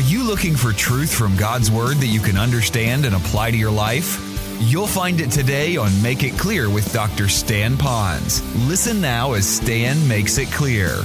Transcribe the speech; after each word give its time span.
Are 0.00 0.12
you 0.12 0.24
looking 0.24 0.56
for 0.56 0.72
truth 0.72 1.12
from 1.12 1.36
God's 1.36 1.70
Word 1.70 1.98
that 1.98 2.06
you 2.06 2.20
can 2.20 2.38
understand 2.38 3.04
and 3.04 3.14
apply 3.14 3.50
to 3.50 3.56
your 3.58 3.70
life? 3.70 4.18
You'll 4.58 4.86
find 4.86 5.20
it 5.20 5.30
today 5.30 5.76
on 5.76 5.90
Make 6.00 6.22
It 6.22 6.38
Clear 6.38 6.70
with 6.70 6.90
Dr. 6.90 7.28
Stan 7.28 7.76
Ponz. 7.76 8.40
Listen 8.66 9.02
now 9.02 9.34
as 9.34 9.46
Stan 9.46 10.08
makes 10.08 10.38
it 10.38 10.50
clear. 10.50 11.02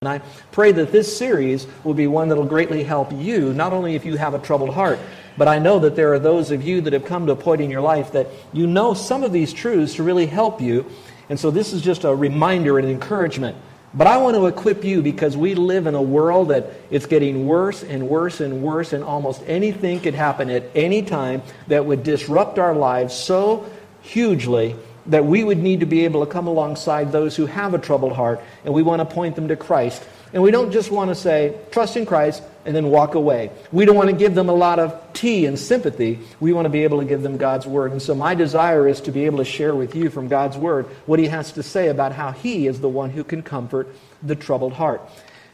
And 0.00 0.08
I 0.08 0.22
pray 0.50 0.72
that 0.72 0.92
this 0.92 1.14
series 1.14 1.66
will 1.84 1.92
be 1.92 2.06
one 2.06 2.28
that 2.30 2.36
will 2.36 2.46
greatly 2.46 2.82
help 2.82 3.12
you, 3.12 3.52
not 3.52 3.74
only 3.74 3.96
if 3.96 4.06
you 4.06 4.16
have 4.16 4.32
a 4.32 4.38
troubled 4.38 4.72
heart, 4.72 4.98
but 5.36 5.48
I 5.48 5.58
know 5.58 5.78
that 5.80 5.96
there 5.96 6.12
are 6.12 6.18
those 6.18 6.50
of 6.50 6.62
you 6.62 6.80
that 6.82 6.92
have 6.92 7.04
come 7.04 7.26
to 7.26 7.32
a 7.32 7.36
point 7.36 7.60
in 7.60 7.70
your 7.70 7.80
life 7.80 8.12
that 8.12 8.28
you 8.52 8.66
know 8.66 8.94
some 8.94 9.22
of 9.24 9.32
these 9.32 9.52
truths 9.52 9.94
to 9.94 10.02
really 10.02 10.26
help 10.26 10.60
you. 10.60 10.86
And 11.28 11.38
so 11.38 11.50
this 11.50 11.72
is 11.72 11.82
just 11.82 12.04
a 12.04 12.14
reminder 12.14 12.78
and 12.78 12.88
encouragement. 12.88 13.56
But 13.92 14.06
I 14.06 14.18
want 14.18 14.36
to 14.36 14.46
equip 14.46 14.84
you 14.84 15.02
because 15.02 15.36
we 15.36 15.54
live 15.54 15.86
in 15.86 15.94
a 15.94 16.02
world 16.02 16.48
that 16.48 16.70
it's 16.90 17.06
getting 17.06 17.46
worse 17.46 17.82
and 17.82 18.08
worse 18.08 18.40
and 18.40 18.62
worse, 18.62 18.92
and 18.92 19.02
almost 19.02 19.42
anything 19.46 19.98
could 20.00 20.14
happen 20.14 20.48
at 20.48 20.64
any 20.76 21.02
time 21.02 21.42
that 21.66 21.84
would 21.84 22.04
disrupt 22.04 22.58
our 22.58 22.74
lives 22.74 23.14
so 23.14 23.68
hugely 24.02 24.76
that 25.06 25.24
we 25.24 25.42
would 25.42 25.58
need 25.58 25.80
to 25.80 25.86
be 25.86 26.04
able 26.04 26.24
to 26.24 26.30
come 26.30 26.46
alongside 26.46 27.10
those 27.10 27.34
who 27.34 27.46
have 27.46 27.74
a 27.74 27.78
troubled 27.78 28.12
heart, 28.12 28.40
and 28.64 28.72
we 28.72 28.82
want 28.82 29.00
to 29.00 29.14
point 29.14 29.34
them 29.34 29.48
to 29.48 29.56
Christ. 29.56 30.06
And 30.32 30.42
we 30.42 30.50
don't 30.50 30.70
just 30.70 30.90
want 30.90 31.10
to 31.10 31.14
say, 31.14 31.58
trust 31.70 31.96
in 31.96 32.06
Christ, 32.06 32.42
and 32.64 32.76
then 32.76 32.86
walk 32.90 33.14
away. 33.14 33.50
We 33.72 33.84
don't 33.84 33.96
want 33.96 34.10
to 34.10 34.16
give 34.16 34.34
them 34.34 34.48
a 34.48 34.54
lot 34.54 34.78
of 34.78 35.12
tea 35.12 35.46
and 35.46 35.58
sympathy. 35.58 36.18
We 36.40 36.52
want 36.52 36.66
to 36.66 36.70
be 36.70 36.84
able 36.84 37.00
to 37.00 37.06
give 37.06 37.22
them 37.22 37.36
God's 37.36 37.66
Word. 37.66 37.92
And 37.92 38.00
so 38.00 38.14
my 38.14 38.34
desire 38.34 38.86
is 38.86 39.00
to 39.02 39.12
be 39.12 39.26
able 39.26 39.38
to 39.38 39.44
share 39.44 39.74
with 39.74 39.96
you 39.96 40.10
from 40.10 40.28
God's 40.28 40.56
Word 40.56 40.86
what 41.06 41.18
He 41.18 41.26
has 41.28 41.52
to 41.52 41.62
say 41.62 41.88
about 41.88 42.12
how 42.12 42.32
He 42.32 42.66
is 42.66 42.80
the 42.80 42.88
one 42.88 43.10
who 43.10 43.24
can 43.24 43.42
comfort 43.42 43.88
the 44.22 44.36
troubled 44.36 44.74
heart. 44.74 45.00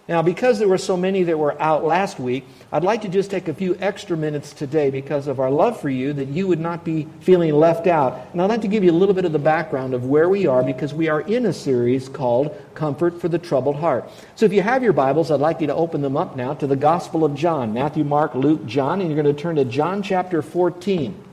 Now, 0.09 0.23
because 0.23 0.61
there 0.61 0.69
were 0.69 0.79
so 0.79 0.97
many 0.97 1.25
that 1.25 1.37
were 1.37 1.61
out 1.61 1.85
last 1.85 2.21
week, 2.21 2.47
I'd 2.71 2.85
like 2.85 3.03
to 3.03 3.09
just 3.09 3.29
take 3.29 3.49
a 3.49 3.55
few 3.55 3.77
extra 3.81 4.17
minutes 4.17 4.53
today 4.53 4.89
because 4.89 5.27
of 5.27 5.41
our 5.41 5.51
love 5.51 5.81
for 5.81 5.91
you 5.91 6.13
that 6.13 6.29
you 6.29 6.47
would 6.47 6.61
not 6.61 6.85
be 6.85 7.09
feeling 7.21 7.53
left 7.53 7.89
out. 7.89 8.29
And 8.33 8.41
I'd 8.41 8.49
like 8.49 8.61
to 8.61 8.69
give 8.69 8.85
you 8.85 8.93
a 8.93 9.01
little 9.01 9.17
bit 9.17 9.25
of 9.25 9.33
the 9.33 9.41
background 9.41 9.95
of 9.95 10.07
where 10.07 10.29
we 10.29 10.47
are 10.47 10.63
because 10.63 10.95
we 10.95 11.09
are 11.09 11.23
in 11.23 11.47
a 11.47 11.53
series 11.53 12.09
called 12.09 12.57
Comfort 12.75 13.21
for 13.21 13.29
the 13.29 13.39
Troubled 13.39 13.77
Heart. 13.77 14.09
So 14.37 14.47
if 14.47 14.53
you 14.53 14.63
have 14.63 14.85
your 14.85 14.93
Bibles, 14.93 15.33
I'd 15.33 15.41
like 15.41 15.61
you 15.61 15.67
to 15.67 15.75
open 15.75 16.03
them 16.03 16.17
up 16.17 16.37
now 16.37 16.55
to 16.55 16.69
the 16.69 16.77
Gospel 16.77 17.25
of 17.25 17.35
John 17.35 17.73
Matthew, 17.73 18.05
Mark, 18.05 18.37
Luke, 18.37 18.65
John, 18.65 19.01
and 19.01 19.11
you're 19.11 19.21
going 19.21 19.35
to 19.35 19.43
turn 19.43 19.57
to 19.57 19.65
John 19.65 20.05
chapter 20.05 20.41
14. 20.41 21.26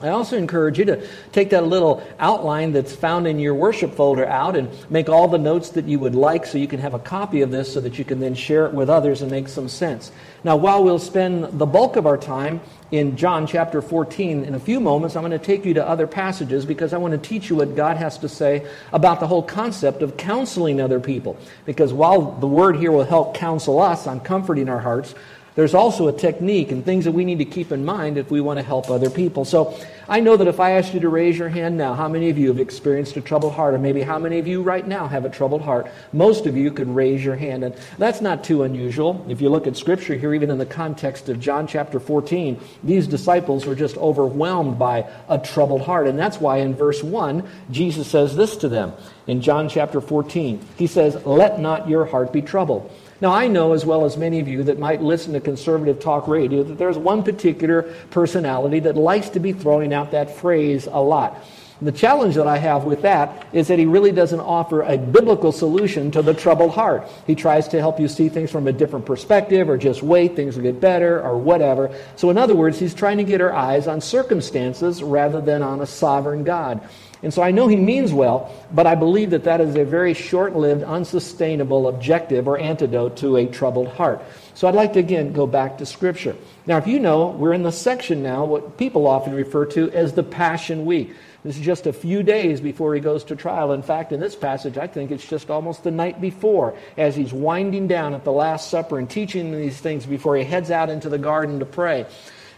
I 0.00 0.10
also 0.10 0.36
encourage 0.36 0.78
you 0.78 0.84
to 0.84 1.08
take 1.32 1.50
that 1.50 1.66
little 1.66 2.04
outline 2.20 2.72
that's 2.72 2.94
found 2.94 3.26
in 3.26 3.40
your 3.40 3.54
worship 3.54 3.94
folder 3.94 4.26
out 4.26 4.54
and 4.54 4.70
make 4.90 5.08
all 5.08 5.26
the 5.26 5.38
notes 5.38 5.70
that 5.70 5.86
you 5.86 5.98
would 5.98 6.14
like 6.14 6.46
so 6.46 6.56
you 6.56 6.68
can 6.68 6.78
have 6.78 6.94
a 6.94 7.00
copy 7.00 7.40
of 7.40 7.50
this 7.50 7.72
so 7.72 7.80
that 7.80 7.98
you 7.98 8.04
can 8.04 8.20
then 8.20 8.34
share 8.34 8.66
it 8.66 8.72
with 8.72 8.88
others 8.88 9.22
and 9.22 9.30
make 9.30 9.48
some 9.48 9.68
sense. 9.68 10.12
Now, 10.44 10.54
while 10.56 10.84
we'll 10.84 11.00
spend 11.00 11.58
the 11.58 11.66
bulk 11.66 11.96
of 11.96 12.06
our 12.06 12.16
time 12.16 12.60
in 12.92 13.16
John 13.16 13.44
chapter 13.44 13.82
14, 13.82 14.44
in 14.44 14.54
a 14.54 14.60
few 14.60 14.78
moments, 14.78 15.16
I'm 15.16 15.22
going 15.22 15.32
to 15.32 15.44
take 15.44 15.64
you 15.64 15.74
to 15.74 15.86
other 15.86 16.06
passages 16.06 16.64
because 16.64 16.92
I 16.92 16.98
want 16.98 17.12
to 17.12 17.18
teach 17.18 17.50
you 17.50 17.56
what 17.56 17.74
God 17.74 17.96
has 17.96 18.18
to 18.18 18.28
say 18.28 18.66
about 18.92 19.18
the 19.18 19.26
whole 19.26 19.42
concept 19.42 20.02
of 20.02 20.16
counseling 20.16 20.80
other 20.80 21.00
people. 21.00 21.36
Because 21.66 21.92
while 21.92 22.32
the 22.32 22.46
word 22.46 22.76
here 22.76 22.92
will 22.92 23.04
help 23.04 23.34
counsel 23.34 23.80
us 23.80 24.06
on 24.06 24.20
comforting 24.20 24.68
our 24.68 24.78
hearts, 24.78 25.16
there's 25.58 25.74
also 25.74 26.06
a 26.06 26.12
technique 26.12 26.70
and 26.70 26.84
things 26.84 27.04
that 27.04 27.10
we 27.10 27.24
need 27.24 27.38
to 27.38 27.44
keep 27.44 27.72
in 27.72 27.84
mind 27.84 28.16
if 28.16 28.30
we 28.30 28.40
want 28.40 28.60
to 28.60 28.62
help 28.62 28.90
other 28.90 29.10
people. 29.10 29.44
So 29.44 29.76
I 30.08 30.20
know 30.20 30.36
that 30.36 30.46
if 30.46 30.60
I 30.60 30.78
asked 30.78 30.94
you 30.94 31.00
to 31.00 31.08
raise 31.08 31.36
your 31.36 31.48
hand 31.48 31.76
now, 31.76 31.94
how 31.94 32.06
many 32.06 32.30
of 32.30 32.38
you 32.38 32.46
have 32.46 32.60
experienced 32.60 33.16
a 33.16 33.20
troubled 33.20 33.54
heart, 33.54 33.74
or 33.74 33.78
maybe 33.78 34.02
how 34.02 34.20
many 34.20 34.38
of 34.38 34.46
you 34.46 34.62
right 34.62 34.86
now 34.86 35.08
have 35.08 35.24
a 35.24 35.28
troubled 35.28 35.62
heart? 35.62 35.90
Most 36.12 36.46
of 36.46 36.56
you 36.56 36.70
could 36.70 36.86
raise 36.86 37.24
your 37.24 37.34
hand. 37.34 37.64
And 37.64 37.74
that's 37.98 38.20
not 38.20 38.44
too 38.44 38.62
unusual. 38.62 39.26
If 39.28 39.40
you 39.40 39.48
look 39.48 39.66
at 39.66 39.76
Scripture 39.76 40.14
here, 40.14 40.32
even 40.32 40.48
in 40.48 40.58
the 40.58 40.64
context 40.64 41.28
of 41.28 41.40
John 41.40 41.66
chapter 41.66 41.98
14, 41.98 42.60
these 42.84 43.08
disciples 43.08 43.66
were 43.66 43.74
just 43.74 43.96
overwhelmed 43.96 44.78
by 44.78 45.10
a 45.28 45.40
troubled 45.40 45.82
heart. 45.82 46.06
And 46.06 46.16
that's 46.16 46.40
why 46.40 46.58
in 46.58 46.76
verse 46.76 47.02
1, 47.02 47.42
Jesus 47.72 48.06
says 48.06 48.36
this 48.36 48.56
to 48.58 48.68
them 48.68 48.92
in 49.26 49.40
John 49.40 49.68
chapter 49.68 50.00
14. 50.00 50.64
He 50.76 50.86
says, 50.86 51.16
Let 51.26 51.58
not 51.58 51.88
your 51.88 52.04
heart 52.04 52.32
be 52.32 52.42
troubled. 52.42 52.92
Now, 53.20 53.32
I 53.32 53.48
know 53.48 53.72
as 53.72 53.84
well 53.84 54.04
as 54.04 54.16
many 54.16 54.38
of 54.38 54.46
you 54.46 54.62
that 54.64 54.78
might 54.78 55.02
listen 55.02 55.32
to 55.32 55.40
conservative 55.40 55.98
talk 55.98 56.28
radio 56.28 56.62
that 56.62 56.78
there's 56.78 56.96
one 56.96 57.24
particular 57.24 57.82
personality 58.10 58.78
that 58.80 58.96
likes 58.96 59.28
to 59.30 59.40
be 59.40 59.52
throwing 59.52 59.92
out 59.92 60.12
that 60.12 60.36
phrase 60.36 60.86
a 60.86 61.00
lot. 61.00 61.44
The 61.80 61.92
challenge 61.92 62.34
that 62.34 62.48
I 62.48 62.58
have 62.58 62.84
with 62.84 63.02
that 63.02 63.46
is 63.52 63.68
that 63.68 63.78
he 63.78 63.86
really 63.86 64.10
doesn't 64.10 64.40
offer 64.40 64.82
a 64.82 64.98
biblical 64.98 65.52
solution 65.52 66.10
to 66.10 66.22
the 66.22 66.34
troubled 66.34 66.72
heart. 66.72 67.08
He 67.24 67.36
tries 67.36 67.68
to 67.68 67.78
help 67.78 68.00
you 68.00 68.08
see 68.08 68.28
things 68.28 68.50
from 68.50 68.66
a 68.66 68.72
different 68.72 69.06
perspective 69.06 69.68
or 69.68 69.78
just 69.78 70.02
wait, 70.02 70.34
things 70.34 70.56
will 70.56 70.64
get 70.64 70.80
better 70.80 71.22
or 71.22 71.38
whatever. 71.38 71.94
So, 72.16 72.30
in 72.30 72.38
other 72.38 72.56
words, 72.56 72.80
he's 72.80 72.94
trying 72.94 73.18
to 73.18 73.24
get 73.24 73.40
our 73.40 73.52
eyes 73.52 73.86
on 73.86 74.00
circumstances 74.00 75.04
rather 75.04 75.40
than 75.40 75.62
on 75.62 75.80
a 75.80 75.86
sovereign 75.86 76.42
God. 76.42 76.80
And 77.22 77.34
so 77.34 77.42
I 77.42 77.50
know 77.50 77.66
he 77.66 77.76
means 77.76 78.12
well, 78.12 78.54
but 78.72 78.86
I 78.86 78.94
believe 78.94 79.30
that 79.30 79.44
that 79.44 79.60
is 79.60 79.74
a 79.74 79.84
very 79.84 80.14
short 80.14 80.54
lived, 80.54 80.82
unsustainable 80.84 81.88
objective 81.88 82.46
or 82.46 82.58
antidote 82.58 83.16
to 83.18 83.36
a 83.36 83.46
troubled 83.46 83.88
heart. 83.88 84.22
So 84.54 84.68
I'd 84.68 84.74
like 84.74 84.92
to 84.92 85.00
again 85.00 85.32
go 85.32 85.46
back 85.46 85.78
to 85.78 85.86
Scripture. 85.86 86.36
Now, 86.66 86.78
if 86.78 86.86
you 86.86 87.00
know, 87.00 87.28
we're 87.28 87.52
in 87.52 87.62
the 87.62 87.72
section 87.72 88.22
now, 88.22 88.44
what 88.44 88.76
people 88.78 89.06
often 89.06 89.34
refer 89.34 89.66
to 89.66 89.90
as 89.90 90.12
the 90.12 90.22
Passion 90.22 90.84
Week. 90.84 91.12
This 91.44 91.56
is 91.56 91.64
just 91.64 91.86
a 91.86 91.92
few 91.92 92.24
days 92.24 92.60
before 92.60 92.94
he 92.94 93.00
goes 93.00 93.22
to 93.24 93.36
trial. 93.36 93.72
In 93.72 93.82
fact, 93.82 94.12
in 94.12 94.18
this 94.18 94.34
passage, 94.34 94.76
I 94.76 94.88
think 94.88 95.12
it's 95.12 95.26
just 95.26 95.50
almost 95.50 95.84
the 95.84 95.90
night 95.90 96.20
before, 96.20 96.76
as 96.96 97.14
he's 97.14 97.32
winding 97.32 97.86
down 97.86 98.12
at 98.14 98.24
the 98.24 98.32
Last 98.32 98.70
Supper 98.70 98.98
and 98.98 99.08
teaching 99.08 99.52
these 99.52 99.78
things 99.78 100.04
before 100.04 100.36
he 100.36 100.44
heads 100.44 100.70
out 100.70 100.90
into 100.90 101.08
the 101.08 101.18
garden 101.18 101.60
to 101.60 101.64
pray. 101.64 102.06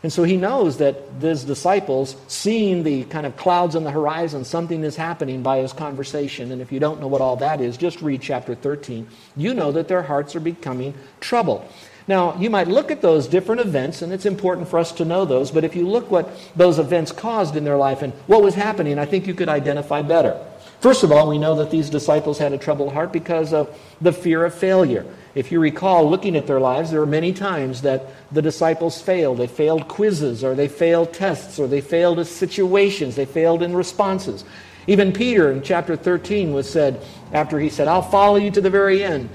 And 0.02 0.10
so 0.12 0.22
he 0.22 0.36
knows 0.36 0.78
that 0.78 0.96
his 1.20 1.44
disciples, 1.44 2.16
seeing 2.26 2.84
the 2.84 3.04
kind 3.04 3.26
of 3.26 3.36
clouds 3.36 3.76
on 3.76 3.84
the 3.84 3.90
horizon, 3.90 4.44
something 4.44 4.82
is 4.82 4.96
happening 4.96 5.42
by 5.42 5.58
his 5.58 5.74
conversation. 5.74 6.52
And 6.52 6.62
if 6.62 6.72
you 6.72 6.80
don't 6.80 7.00
know 7.00 7.06
what 7.06 7.20
all 7.20 7.36
that 7.36 7.60
is, 7.60 7.76
just 7.76 8.00
read 8.00 8.22
chapter 8.22 8.54
13. 8.54 9.06
You 9.36 9.52
know 9.52 9.72
that 9.72 9.88
their 9.88 10.02
hearts 10.02 10.34
are 10.34 10.40
becoming 10.40 10.94
troubled. 11.20 11.64
Now, 12.08 12.36
you 12.38 12.48
might 12.48 12.66
look 12.66 12.90
at 12.90 13.02
those 13.02 13.28
different 13.28 13.60
events, 13.60 14.00
and 14.00 14.12
it's 14.12 14.26
important 14.26 14.68
for 14.68 14.78
us 14.78 14.90
to 14.92 15.04
know 15.04 15.24
those, 15.26 15.50
but 15.50 15.64
if 15.64 15.76
you 15.76 15.86
look 15.86 16.10
what 16.10 16.28
those 16.56 16.78
events 16.78 17.12
caused 17.12 17.54
in 17.54 17.62
their 17.64 17.76
life 17.76 18.02
and 18.02 18.12
what 18.26 18.42
was 18.42 18.54
happening, 18.54 18.98
I 18.98 19.04
think 19.04 19.26
you 19.26 19.34
could 19.34 19.50
identify 19.50 20.02
better. 20.02 20.40
First 20.80 21.04
of 21.04 21.12
all, 21.12 21.28
we 21.28 21.38
know 21.38 21.54
that 21.56 21.70
these 21.70 21.90
disciples 21.90 22.38
had 22.38 22.54
a 22.54 22.58
troubled 22.58 22.94
heart 22.94 23.12
because 23.12 23.52
of 23.52 23.78
the 24.00 24.12
fear 24.12 24.46
of 24.46 24.54
failure. 24.54 25.06
If 25.34 25.52
you 25.52 25.60
recall 25.60 26.10
looking 26.10 26.36
at 26.36 26.46
their 26.46 26.60
lives, 26.60 26.90
there 26.90 27.00
were 27.00 27.06
many 27.06 27.32
times 27.32 27.82
that 27.82 28.06
the 28.32 28.42
disciples 28.42 29.00
failed. 29.00 29.38
They 29.38 29.46
failed 29.46 29.86
quizzes, 29.86 30.42
or 30.42 30.54
they 30.54 30.68
failed 30.68 31.12
tests, 31.12 31.58
or 31.58 31.68
they 31.68 31.80
failed 31.80 32.24
situations, 32.26 33.14
they 33.14 33.26
failed 33.26 33.62
in 33.62 33.74
responses. 33.74 34.44
Even 34.86 35.12
Peter 35.12 35.52
in 35.52 35.62
chapter 35.62 35.94
13 35.94 36.52
was 36.52 36.68
said, 36.68 37.00
after 37.32 37.60
he 37.60 37.68
said, 37.68 37.86
I'll 37.86 38.02
follow 38.02 38.36
you 38.36 38.50
to 38.50 38.60
the 38.60 38.70
very 38.70 39.04
end. 39.04 39.28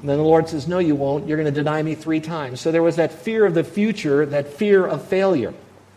And 0.00 0.08
then 0.08 0.18
the 0.18 0.24
Lord 0.24 0.48
says, 0.48 0.66
No, 0.66 0.78
you 0.78 0.96
won't. 0.96 1.28
You're 1.28 1.36
going 1.36 1.52
to 1.52 1.60
deny 1.60 1.82
me 1.82 1.94
three 1.94 2.20
times. 2.20 2.60
So 2.60 2.72
there 2.72 2.82
was 2.82 2.96
that 2.96 3.12
fear 3.12 3.46
of 3.46 3.54
the 3.54 3.62
future, 3.62 4.26
that 4.26 4.48
fear 4.48 4.86
of 4.86 5.06
failure. 5.06 5.54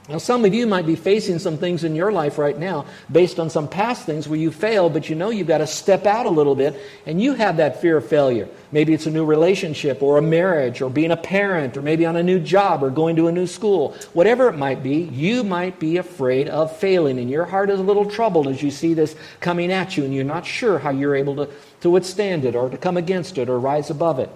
Now, 0.07 0.19
some 0.19 0.45
of 0.45 0.53
you 0.53 0.67
might 0.67 0.85
be 0.85 0.95
facing 0.95 1.39
some 1.39 1.57
things 1.57 1.83
in 1.83 1.95
your 1.95 2.11
life 2.11 2.38
right 2.38 2.55
now 2.55 2.85
based 3.11 3.39
on 3.39 3.49
some 3.49 3.67
past 3.67 4.05
things 4.05 4.27
where 4.27 4.38
you 4.38 4.51
failed, 4.51 4.93
but 4.93 5.09
you 5.09 5.16
know 5.16 5.31
you've 5.31 5.47
got 5.47 5.57
to 5.59 5.67
step 5.67 6.05
out 6.05 6.27
a 6.27 6.29
little 6.29 6.53
bit, 6.53 6.79
and 7.07 7.19
you 7.19 7.33
have 7.33 7.57
that 7.57 7.81
fear 7.81 7.97
of 7.97 8.07
failure. 8.07 8.47
Maybe 8.71 8.94
it's 8.94 9.07
a 9.07 9.11
new 9.11 9.25
relationship, 9.25 10.03
or 10.03 10.19
a 10.19 10.21
marriage, 10.21 10.79
or 10.79 10.91
being 10.91 11.09
a 11.09 11.17
parent, 11.17 11.75
or 11.75 11.81
maybe 11.81 12.05
on 12.05 12.17
a 12.17 12.21
new 12.21 12.39
job, 12.39 12.83
or 12.83 12.91
going 12.91 13.15
to 13.15 13.29
a 13.29 13.31
new 13.31 13.47
school. 13.47 13.95
Whatever 14.13 14.47
it 14.47 14.57
might 14.57 14.83
be, 14.83 15.09
you 15.11 15.44
might 15.44 15.80
be 15.80 15.97
afraid 15.97 16.50
of 16.50 16.75
failing, 16.77 17.18
and 17.18 17.27
your 17.27 17.45
heart 17.45 17.71
is 17.71 17.80
a 17.80 17.83
little 17.83 18.07
troubled 18.07 18.47
as 18.47 18.62
you 18.62 18.69
see 18.69 18.94
this 18.94 19.15
coming 19.39 19.71
at 19.71 19.97
you, 19.97 20.03
and 20.03 20.13
you're 20.13 20.24
not 20.24 20.45
sure 20.45 20.77
how 20.77 20.91
you're 20.91 21.15
able 21.15 21.35
to, 21.38 21.50
to 21.81 21.89
withstand 21.89 22.45
it, 22.45 22.56
or 22.56 22.69
to 22.69 22.77
come 22.77 22.97
against 22.97 23.39
it, 23.39 23.50
or 23.50 23.57
rise 23.57 23.89
above 23.89 24.19
it. 24.19 24.30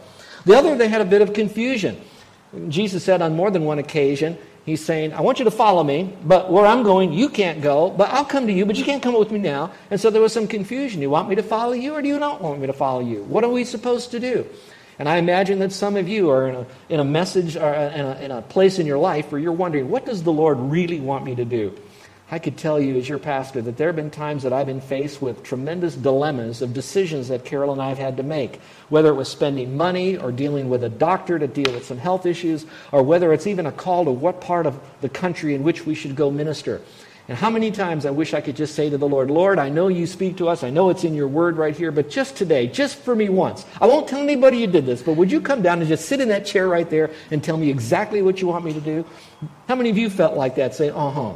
The 0.46 0.58
other, 0.58 0.76
they 0.76 0.88
had 0.88 1.02
a 1.02 1.06
bit 1.06 1.22
of 1.22 1.34
confusion. 1.34 2.02
Jesus 2.70 3.04
said 3.04 3.22
on 3.22 3.36
more 3.36 3.52
than 3.52 3.66
one 3.66 3.78
occasion, 3.78 4.36
He's 4.70 4.86
saying, 4.86 5.14
I 5.14 5.22
want 5.22 5.40
you 5.40 5.46
to 5.46 5.52
follow 5.52 5.84
me, 5.84 6.16
but 6.24 6.52
where 6.52 6.66
I'm 6.66 6.84
going, 6.84 7.12
you 7.12 7.28
can't 7.28 7.62
go, 7.62 7.90
but 7.90 8.10
I'll 8.10 8.24
come 8.24 8.48
to 8.48 8.54
you, 8.54 8.66
but 8.66 8.78
you 8.78 8.86
can't 8.86 9.04
come 9.04 9.18
with 9.18 9.32
me 9.32 9.40
now. 9.40 9.72
And 9.92 10.00
so 10.00 10.10
there 10.10 10.22
was 10.22 10.32
some 10.32 10.48
confusion. 10.48 11.02
You 11.02 11.10
want 11.10 11.28
me 11.28 11.36
to 11.36 11.44
follow 11.44 11.74
you, 11.74 11.94
or 11.96 12.02
do 12.02 12.08
you 12.08 12.20
not 12.20 12.42
want 12.42 12.60
me 12.60 12.68
to 12.68 12.74
follow 12.74 13.02
you? 13.02 13.24
What 13.24 13.44
are 13.44 13.50
we 13.50 13.66
supposed 13.66 14.12
to 14.12 14.20
do? 14.20 14.46
And 15.00 15.08
I 15.08 15.18
imagine 15.18 15.60
that 15.60 15.72
some 15.72 15.96
of 15.96 16.10
you 16.10 16.30
are 16.30 16.50
in 16.50 16.56
a, 16.56 16.66
in 16.90 17.00
a 17.00 17.06
message 17.06 17.56
or 17.56 17.74
uh, 17.74 17.90
in 17.92 18.06
a, 18.06 18.20
in 18.20 18.32
a 18.32 18.42
place 18.42 18.80
in 18.80 18.86
your 18.86 18.98
life 18.98 19.32
where 19.32 19.40
you're 19.40 19.54
wondering, 19.54 19.90
what 19.90 20.06
does 20.06 20.24
the 20.24 20.32
Lord 20.32 20.60
really 20.60 21.00
want 21.00 21.24
me 21.24 21.36
to 21.36 21.46
do? 21.46 21.74
I 22.32 22.38
could 22.38 22.58
tell 22.58 22.80
you, 22.80 22.96
as 22.96 23.10
your 23.10 23.18
pastor, 23.18 23.60
that 23.64 23.78
there 23.78 23.88
have 23.88 23.96
been 23.96 24.12
times 24.12 24.44
that 24.44 24.54
I've 24.54 24.68
been 24.68 24.82
faced 24.82 25.20
with 25.20 25.42
tremendous 25.42 25.96
dilemmas 25.96 26.62
of 26.62 26.76
decisions 26.76 27.30
that 27.30 27.44
Carol 27.44 27.72
and 27.72 27.82
I 27.82 27.90
have 27.90 27.98
had 27.98 28.18
to 28.18 28.24
make, 28.24 28.62
whether 28.90 29.10
it 29.10 29.16
was 29.16 29.30
spending 29.30 29.76
money 29.76 30.16
or 30.16 30.32
dealing 30.32 30.70
with 30.70 30.84
a 30.84 30.90
doctor 30.90 31.40
to 31.40 31.48
deal 31.48 31.74
with 31.74 31.86
some 31.86 31.98
health 31.98 32.28
issues, 32.28 32.68
or 32.92 33.02
whether 33.02 33.34
it's 33.34 33.48
even 33.48 33.66
a 33.66 33.72
call 33.72 34.06
to 34.06 34.12
what 34.12 34.42
part 34.42 34.68
of 34.68 34.80
the 35.02 35.10
country 35.10 35.56
in 35.56 35.64
which 35.64 35.88
we 35.88 35.96
should 35.96 36.16
go 36.16 36.30
minister. 36.30 36.82
And 37.30 37.38
how 37.38 37.52
many 37.52 37.70
times 37.70 38.08
I 38.08 38.10
wish 38.10 38.34
I 38.34 38.42
could 38.42 38.56
just 38.56 38.74
say 38.74 38.90
to 38.90 38.98
the 38.98 39.08
Lord, 39.08 39.30
Lord, 39.30 39.60
I 39.60 39.70
know 39.70 39.88
you 39.88 40.08
speak 40.08 40.38
to 40.38 40.50
us. 40.50 40.64
I 40.64 40.72
know 40.72 40.90
it's 40.90 41.04
in 41.04 41.14
your 41.14 41.28
word 41.28 41.58
right 41.58 41.78
here, 41.78 41.92
but 41.92 42.10
just 42.10 42.36
today, 42.36 42.66
just 42.66 42.98
for 42.98 43.16
me 43.16 43.30
once. 43.30 43.68
I 43.80 43.86
won't 43.86 44.08
tell 44.08 44.20
anybody 44.20 44.58
you 44.58 44.68
did 44.68 44.88
this, 44.88 45.04
but 45.04 45.14
would 45.14 45.32
you 45.32 45.40
come 45.40 45.62
down 45.62 45.80
and 45.80 45.88
just 45.88 46.06
sit 46.06 46.22
in 46.22 46.30
that 46.30 46.46
chair 46.46 46.68
right 46.68 46.90
there 46.90 47.12
and 47.30 47.44
tell 47.44 47.56
me 47.56 47.70
exactly 47.70 48.24
what 48.24 48.42
you 48.42 48.48
want 48.48 48.66
me 48.66 48.74
to 48.74 48.82
do? 48.82 49.06
How 49.68 49.76
many 49.76 49.92
of 49.92 49.98
you 49.98 50.10
felt 50.10 50.36
like 50.36 50.56
that? 50.56 50.74
Say, 50.74 50.90
uh 50.90 51.10
huh. 51.12 51.34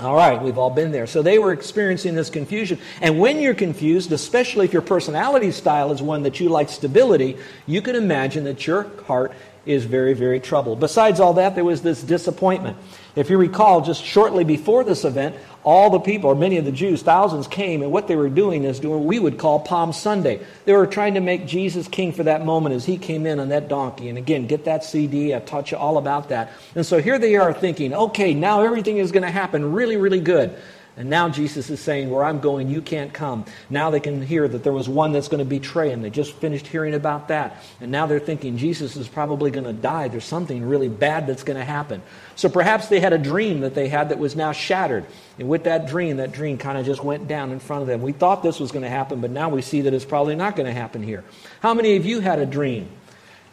All 0.00 0.14
right, 0.14 0.40
we've 0.40 0.58
all 0.58 0.70
been 0.70 0.92
there. 0.92 1.08
So 1.08 1.22
they 1.22 1.40
were 1.40 1.52
experiencing 1.52 2.14
this 2.14 2.30
confusion. 2.30 2.78
And 3.00 3.18
when 3.18 3.40
you're 3.40 3.54
confused, 3.54 4.12
especially 4.12 4.64
if 4.64 4.72
your 4.72 4.82
personality 4.82 5.50
style 5.50 5.90
is 5.90 6.00
one 6.00 6.22
that 6.22 6.38
you 6.38 6.48
like 6.48 6.68
stability, 6.68 7.36
you 7.66 7.82
can 7.82 7.96
imagine 7.96 8.44
that 8.44 8.64
your 8.64 8.84
heart 9.06 9.32
is 9.68 9.84
very, 9.84 10.14
very 10.14 10.40
troubled. 10.40 10.80
Besides 10.80 11.20
all 11.20 11.34
that, 11.34 11.54
there 11.54 11.64
was 11.64 11.82
this 11.82 12.02
disappointment. 12.02 12.76
If 13.14 13.30
you 13.30 13.36
recall, 13.36 13.80
just 13.80 14.02
shortly 14.02 14.44
before 14.44 14.84
this 14.84 15.04
event, 15.04 15.36
all 15.64 15.90
the 15.90 15.98
people, 15.98 16.30
or 16.30 16.34
many 16.34 16.56
of 16.56 16.64
the 16.64 16.72
Jews, 16.72 17.02
thousands 17.02 17.46
came, 17.46 17.82
and 17.82 17.92
what 17.92 18.08
they 18.08 18.16
were 18.16 18.28
doing 18.28 18.64
is 18.64 18.80
doing 18.80 19.00
what 19.00 19.04
we 19.04 19.18
would 19.18 19.38
call 19.38 19.60
Palm 19.60 19.92
Sunday. 19.92 20.40
They 20.64 20.72
were 20.72 20.86
trying 20.86 21.14
to 21.14 21.20
make 21.20 21.46
Jesus 21.46 21.88
king 21.88 22.12
for 22.12 22.22
that 22.22 22.46
moment 22.46 22.74
as 22.74 22.86
he 22.86 22.96
came 22.96 23.26
in 23.26 23.40
on 23.40 23.48
that 23.50 23.68
donkey. 23.68 24.08
And 24.08 24.16
again, 24.16 24.46
get 24.46 24.64
that 24.64 24.84
CD, 24.84 25.34
I've 25.34 25.46
taught 25.46 25.70
you 25.70 25.76
all 25.76 25.98
about 25.98 26.28
that. 26.30 26.52
And 26.74 26.86
so 26.86 27.02
here 27.02 27.18
they 27.18 27.36
are 27.36 27.52
thinking, 27.52 27.92
okay, 27.92 28.32
now 28.32 28.62
everything 28.62 28.98
is 28.98 29.12
going 29.12 29.24
to 29.24 29.30
happen 29.30 29.72
really, 29.72 29.96
really 29.96 30.20
good. 30.20 30.56
And 30.98 31.08
now 31.08 31.28
Jesus 31.28 31.70
is 31.70 31.78
saying, 31.78 32.10
Where 32.10 32.24
I'm 32.24 32.40
going, 32.40 32.68
you 32.68 32.82
can't 32.82 33.12
come. 33.12 33.44
Now 33.70 33.90
they 33.90 34.00
can 34.00 34.20
hear 34.20 34.48
that 34.48 34.64
there 34.64 34.72
was 34.72 34.88
one 34.88 35.12
that's 35.12 35.28
going 35.28 35.38
to 35.38 35.48
betray 35.48 35.90
him. 35.90 36.02
They 36.02 36.10
just 36.10 36.32
finished 36.32 36.66
hearing 36.66 36.92
about 36.92 37.28
that. 37.28 37.62
And 37.80 37.92
now 37.92 38.06
they're 38.06 38.18
thinking 38.18 38.56
Jesus 38.56 38.96
is 38.96 39.06
probably 39.06 39.52
going 39.52 39.64
to 39.64 39.72
die. 39.72 40.08
There's 40.08 40.24
something 40.24 40.66
really 40.66 40.88
bad 40.88 41.28
that's 41.28 41.44
going 41.44 41.56
to 41.56 41.64
happen. 41.64 42.02
So 42.34 42.48
perhaps 42.48 42.88
they 42.88 42.98
had 42.98 43.12
a 43.12 43.18
dream 43.18 43.60
that 43.60 43.76
they 43.76 43.86
had 43.86 44.08
that 44.08 44.18
was 44.18 44.34
now 44.34 44.50
shattered. 44.50 45.06
And 45.38 45.48
with 45.48 45.64
that 45.64 45.86
dream, 45.86 46.16
that 46.16 46.32
dream 46.32 46.58
kind 46.58 46.76
of 46.76 46.84
just 46.84 47.04
went 47.04 47.28
down 47.28 47.52
in 47.52 47.60
front 47.60 47.82
of 47.82 47.86
them. 47.86 48.02
We 48.02 48.10
thought 48.10 48.42
this 48.42 48.58
was 48.58 48.72
going 48.72 48.82
to 48.82 48.90
happen, 48.90 49.20
but 49.20 49.30
now 49.30 49.50
we 49.50 49.62
see 49.62 49.82
that 49.82 49.94
it's 49.94 50.04
probably 50.04 50.34
not 50.34 50.56
going 50.56 50.66
to 50.66 50.72
happen 50.72 51.00
here. 51.04 51.22
How 51.60 51.74
many 51.74 51.94
of 51.94 52.06
you 52.06 52.18
had 52.18 52.40
a 52.40 52.46
dream? 52.46 52.88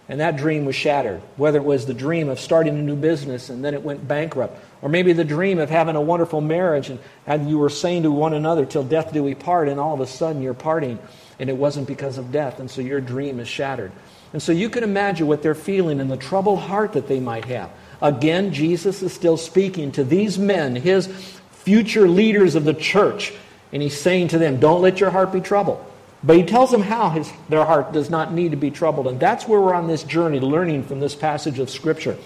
And 0.08 0.20
that 0.20 0.38
dream 0.38 0.66
was 0.66 0.76
shattered. 0.76 1.22
Whether 1.36 1.58
it 1.58 1.64
was 1.64 1.86
the 1.86 1.94
dream 1.94 2.30
of 2.30 2.40
starting 2.40 2.78
a 2.78 2.82
new 2.82 2.96
business 2.96 3.50
and 3.50 3.66
then 3.66 3.74
it 3.74 3.84
went 3.84 4.08
bankrupt, 4.08 4.60
or 4.86 4.90
maybe 4.90 5.14
the 5.14 5.24
dream 5.24 5.58
of 5.58 5.68
having 5.68 5.96
a 5.96 6.02
wonderful 6.02 6.42
marriage 6.42 6.92
and, 6.92 7.00
and 7.26 7.50
you 7.50 7.58
were 7.58 7.72
saying 7.72 8.04
to 8.04 8.12
one 8.12 8.36
another, 8.36 8.68
till 8.68 8.84
death 8.84 9.12
do 9.12 9.24
we 9.24 9.34
part, 9.34 9.68
and 9.68 9.80
all 9.80 9.96
of 9.96 10.00
a 10.00 10.06
sudden 10.06 10.44
you're 10.44 10.54
parting 10.54 11.00
and 11.40 11.50
it 11.50 11.58
wasn't 11.58 11.88
because 11.88 12.20
of 12.20 12.32
death, 12.32 12.60
and 12.60 12.70
so 12.70 12.82
your 12.82 13.02
dream 13.02 13.40
is 13.40 13.48
shattered. 13.48 13.92
And 14.32 14.40
so 14.40 14.52
you 14.52 14.70
can 14.70 14.84
imagine 14.84 15.26
what 15.26 15.42
they're 15.42 15.56
feeling 15.56 16.00
and 16.00 16.12
the 16.12 16.18
troubled 16.18 16.60
heart 16.60 16.94
that 16.94 17.08
they 17.08 17.20
might 17.20 17.46
have. 17.46 17.72
Again, 18.00 18.54
Jesus 18.54 19.02
is 19.02 19.12
still 19.12 19.38
speaking 19.38 19.92
to 19.94 20.04
these 20.04 20.38
men, 20.38 20.76
his 20.76 21.08
future 21.50 22.08
leaders 22.08 22.54
of 22.54 22.64
the 22.64 22.76
church, 22.76 23.34
and 23.74 23.82
he's 23.82 24.00
saying 24.00 24.28
to 24.30 24.38
them, 24.38 24.60
Don't 24.60 24.84
let 24.84 25.00
your 25.00 25.10
heart 25.10 25.34
be 25.34 25.42
troubled. 25.42 25.84
But 26.24 26.38
he 26.38 26.44
tells 26.44 26.70
them 26.70 26.84
how 26.84 27.10
his, 27.10 27.32
their 27.50 27.66
heart 27.66 27.92
does 27.92 28.12
not 28.12 28.34
need 28.34 28.52
to 28.52 28.58
be 28.58 28.70
troubled. 28.70 29.08
And 29.08 29.20
that's 29.20 29.48
where 29.48 29.60
we're 29.60 29.74
on 29.74 29.88
this 29.88 30.04
journey, 30.04 30.40
learning 30.40 30.84
from 30.84 31.00
this 31.00 31.16
passage 31.16 31.58
of 31.58 31.72
Scripture. 31.72 32.18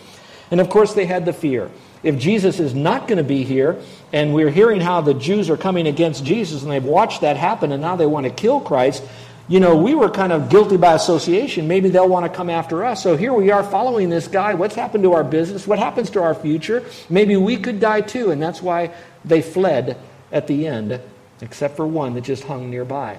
And 0.51 0.59
of 0.59 0.69
course, 0.69 0.93
they 0.93 1.05
had 1.05 1.25
the 1.25 1.31
fear. 1.31 1.71
If 2.01 2.17
Jesus 2.17 2.59
is 2.59 2.73
not 2.73 3.07
going 3.07 3.17
to 3.17 3.23
be 3.23 3.43
here, 3.43 3.77
and 4.13 4.33
we're 4.33 4.49
hearing 4.49 4.81
how 4.81 5.01
the 5.01 5.13
Jews 5.13 5.49
are 5.49 5.57
coming 5.57 5.87
against 5.87 6.23
Jesus, 6.23 6.63
and 6.63 6.71
they've 6.71 6.83
watched 6.83 7.21
that 7.21 7.37
happen, 7.37 7.71
and 7.71 7.81
now 7.81 7.95
they 7.95 8.05
want 8.05 8.25
to 8.25 8.31
kill 8.31 8.59
Christ, 8.59 9.03
you 9.49 9.59
know, 9.59 9.75
we 9.75 9.95
were 9.95 10.09
kind 10.09 10.31
of 10.31 10.49
guilty 10.49 10.77
by 10.77 10.93
association. 10.93 11.67
Maybe 11.67 11.89
they'll 11.89 12.07
want 12.07 12.31
to 12.31 12.35
come 12.35 12.51
after 12.51 12.85
us. 12.85 13.01
So 13.01 13.17
here 13.17 13.33
we 13.33 13.49
are 13.49 13.63
following 13.63 14.09
this 14.09 14.27
guy. 14.27 14.53
What's 14.53 14.75
happened 14.75 15.03
to 15.05 15.13
our 15.13 15.23
business? 15.23 15.65
What 15.65 15.79
happens 15.79 16.11
to 16.11 16.21
our 16.21 16.35
future? 16.35 16.85
Maybe 17.09 17.35
we 17.35 17.57
could 17.57 17.79
die 17.79 18.01
too. 18.01 18.29
And 18.29 18.39
that's 18.39 18.61
why 18.61 18.93
they 19.25 19.41
fled 19.41 19.97
at 20.31 20.45
the 20.45 20.67
end, 20.67 21.01
except 21.41 21.75
for 21.75 21.87
one 21.87 22.13
that 22.13 22.21
just 22.21 22.43
hung 22.43 22.69
nearby. 22.69 23.17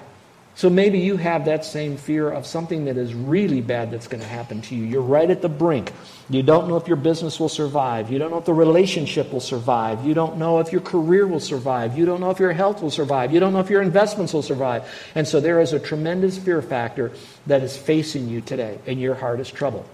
So 0.53 0.69
maybe 0.69 0.99
you 0.99 1.15
have 1.17 1.45
that 1.45 1.63
same 1.63 1.95
fear 1.95 2.29
of 2.29 2.45
something 2.45 2.85
that 2.85 2.97
is 2.97 3.13
really 3.13 3.61
bad 3.61 3.89
that's 3.89 4.07
going 4.07 4.21
to 4.21 4.27
happen 4.27 4.61
to 4.63 4.75
you. 4.75 4.83
You're 4.83 5.01
right 5.01 5.29
at 5.29 5.41
the 5.41 5.49
brink. 5.49 5.93
You 6.29 6.43
don't 6.43 6.67
know 6.67 6.75
if 6.75 6.87
your 6.87 6.97
business 6.97 7.39
will 7.39 7.49
survive. 7.49 8.11
You 8.11 8.19
don't 8.19 8.31
know 8.31 8.37
if 8.37 8.45
the 8.45 8.53
relationship 8.53 9.31
will 9.31 9.39
survive. 9.39 10.05
You 10.05 10.13
don't 10.13 10.37
know 10.37 10.59
if 10.59 10.71
your 10.71 10.81
career 10.81 11.25
will 11.25 11.39
survive. 11.39 11.97
You 11.97 12.05
don't 12.05 12.19
know 12.19 12.31
if 12.31 12.39
your 12.39 12.51
health 12.51 12.81
will 12.81 12.91
survive. 12.91 13.33
You 13.33 13.39
don't 13.39 13.53
know 13.53 13.59
if 13.59 13.69
your 13.69 13.81
investments 13.81 14.33
will 14.33 14.43
survive. 14.43 14.87
And 15.15 15.25
so 15.27 15.39
there 15.39 15.61
is 15.61 15.71
a 15.73 15.79
tremendous 15.79 16.37
fear 16.37 16.61
factor 16.61 17.11
that 17.47 17.63
is 17.63 17.75
facing 17.77 18.27
you 18.27 18.41
today, 18.41 18.77
and 18.85 18.99
your 18.99 19.15
heart 19.15 19.39
is 19.39 19.49
troubled. 19.49 19.85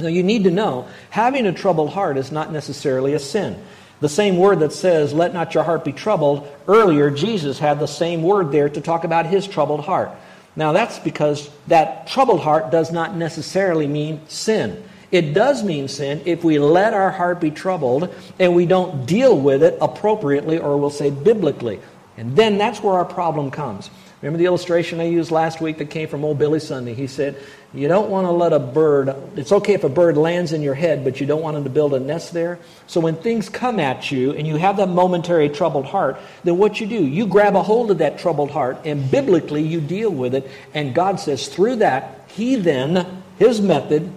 Now, 0.00 0.08
you 0.08 0.22
need 0.22 0.44
to 0.44 0.50
know 0.52 0.86
having 1.10 1.44
a 1.46 1.52
troubled 1.52 1.90
heart 1.90 2.18
is 2.18 2.30
not 2.30 2.52
necessarily 2.52 3.14
a 3.14 3.18
sin. 3.18 3.60
The 4.00 4.08
same 4.08 4.36
word 4.36 4.60
that 4.60 4.72
says, 4.72 5.12
let 5.12 5.34
not 5.34 5.54
your 5.54 5.64
heart 5.64 5.84
be 5.84 5.92
troubled, 5.92 6.48
earlier 6.68 7.10
Jesus 7.10 7.58
had 7.58 7.80
the 7.80 7.86
same 7.86 8.22
word 8.22 8.52
there 8.52 8.68
to 8.68 8.80
talk 8.80 9.04
about 9.04 9.26
his 9.26 9.46
troubled 9.46 9.80
heart. 9.80 10.10
Now 10.54 10.72
that's 10.72 10.98
because 10.98 11.50
that 11.66 12.06
troubled 12.06 12.40
heart 12.40 12.70
does 12.70 12.92
not 12.92 13.16
necessarily 13.16 13.86
mean 13.86 14.20
sin. 14.28 14.82
It 15.10 15.32
does 15.32 15.64
mean 15.64 15.88
sin 15.88 16.22
if 16.26 16.44
we 16.44 16.58
let 16.58 16.94
our 16.94 17.10
heart 17.10 17.40
be 17.40 17.50
troubled 17.50 18.14
and 18.38 18.54
we 18.54 18.66
don't 18.66 19.06
deal 19.06 19.38
with 19.38 19.62
it 19.62 19.78
appropriately 19.80 20.58
or 20.58 20.76
we'll 20.76 20.90
say 20.90 21.10
biblically. 21.10 21.80
And 22.16 22.36
then 22.36 22.58
that's 22.58 22.82
where 22.82 22.94
our 22.94 23.04
problem 23.04 23.50
comes. 23.50 23.90
Remember 24.20 24.38
the 24.38 24.46
illustration 24.46 25.00
I 25.00 25.04
used 25.04 25.30
last 25.30 25.60
week 25.60 25.78
that 25.78 25.90
came 25.90 26.08
from 26.08 26.24
old 26.24 26.38
Billy 26.38 26.58
Sunday? 26.58 26.92
He 26.92 27.06
said, 27.06 27.36
You 27.74 27.86
don't 27.86 28.08
want 28.08 28.26
to 28.26 28.30
let 28.30 28.54
a 28.54 28.58
bird, 28.58 29.14
it's 29.36 29.52
okay 29.52 29.74
if 29.74 29.84
a 29.84 29.90
bird 29.90 30.16
lands 30.16 30.54
in 30.54 30.62
your 30.62 30.74
head, 30.74 31.04
but 31.04 31.20
you 31.20 31.26
don't 31.26 31.42
want 31.42 31.58
him 31.58 31.64
to 31.64 31.70
build 31.70 31.92
a 31.92 32.00
nest 32.00 32.32
there. 32.32 32.58
So 32.86 32.98
when 32.98 33.16
things 33.16 33.50
come 33.50 33.78
at 33.78 34.10
you 34.10 34.32
and 34.32 34.46
you 34.46 34.56
have 34.56 34.78
that 34.78 34.88
momentary 34.88 35.50
troubled 35.50 35.84
heart, 35.84 36.18
then 36.44 36.56
what 36.56 36.80
you 36.80 36.86
do, 36.86 37.04
you 37.04 37.26
grab 37.26 37.56
a 37.56 37.62
hold 37.62 37.90
of 37.90 37.98
that 37.98 38.18
troubled 38.18 38.50
heart 38.50 38.78
and 38.86 39.10
biblically 39.10 39.62
you 39.62 39.82
deal 39.82 40.10
with 40.10 40.34
it. 40.34 40.50
And 40.72 40.94
God 40.94 41.20
says, 41.20 41.48
through 41.48 41.76
that, 41.76 42.24
He 42.28 42.56
then, 42.56 43.22
His 43.38 43.60
method, 43.60 44.10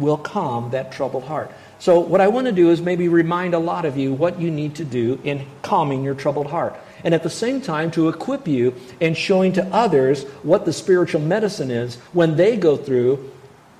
will 0.00 0.18
calm 0.18 0.72
that 0.72 0.90
troubled 0.90 1.24
heart. 1.24 1.52
So, 1.78 2.00
what 2.00 2.20
I 2.20 2.28
want 2.28 2.46
to 2.46 2.52
do 2.52 2.70
is 2.70 2.80
maybe 2.80 3.08
remind 3.08 3.54
a 3.54 3.58
lot 3.58 3.84
of 3.84 3.96
you 3.96 4.12
what 4.12 4.40
you 4.40 4.50
need 4.50 4.74
to 4.76 4.84
do 4.84 5.20
in 5.22 5.46
calming 5.62 6.02
your 6.02 6.14
troubled 6.14 6.48
heart 6.48 6.74
and 7.04 7.14
at 7.14 7.22
the 7.22 7.30
same 7.30 7.60
time 7.60 7.90
to 7.92 8.08
equip 8.08 8.46
you 8.46 8.74
in 9.00 9.14
showing 9.14 9.52
to 9.54 9.64
others 9.66 10.24
what 10.42 10.64
the 10.64 10.72
spiritual 10.72 11.20
medicine 11.20 11.70
is 11.70 11.96
when 12.12 12.36
they 12.36 12.56
go 12.56 12.76
through 12.76 13.30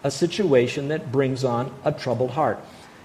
a 0.02 0.10
situation 0.10 0.88
that 0.88 1.12
brings 1.12 1.44
on 1.44 1.72
a 1.84 1.92
troubled 1.92 2.30
heart. 2.30 2.58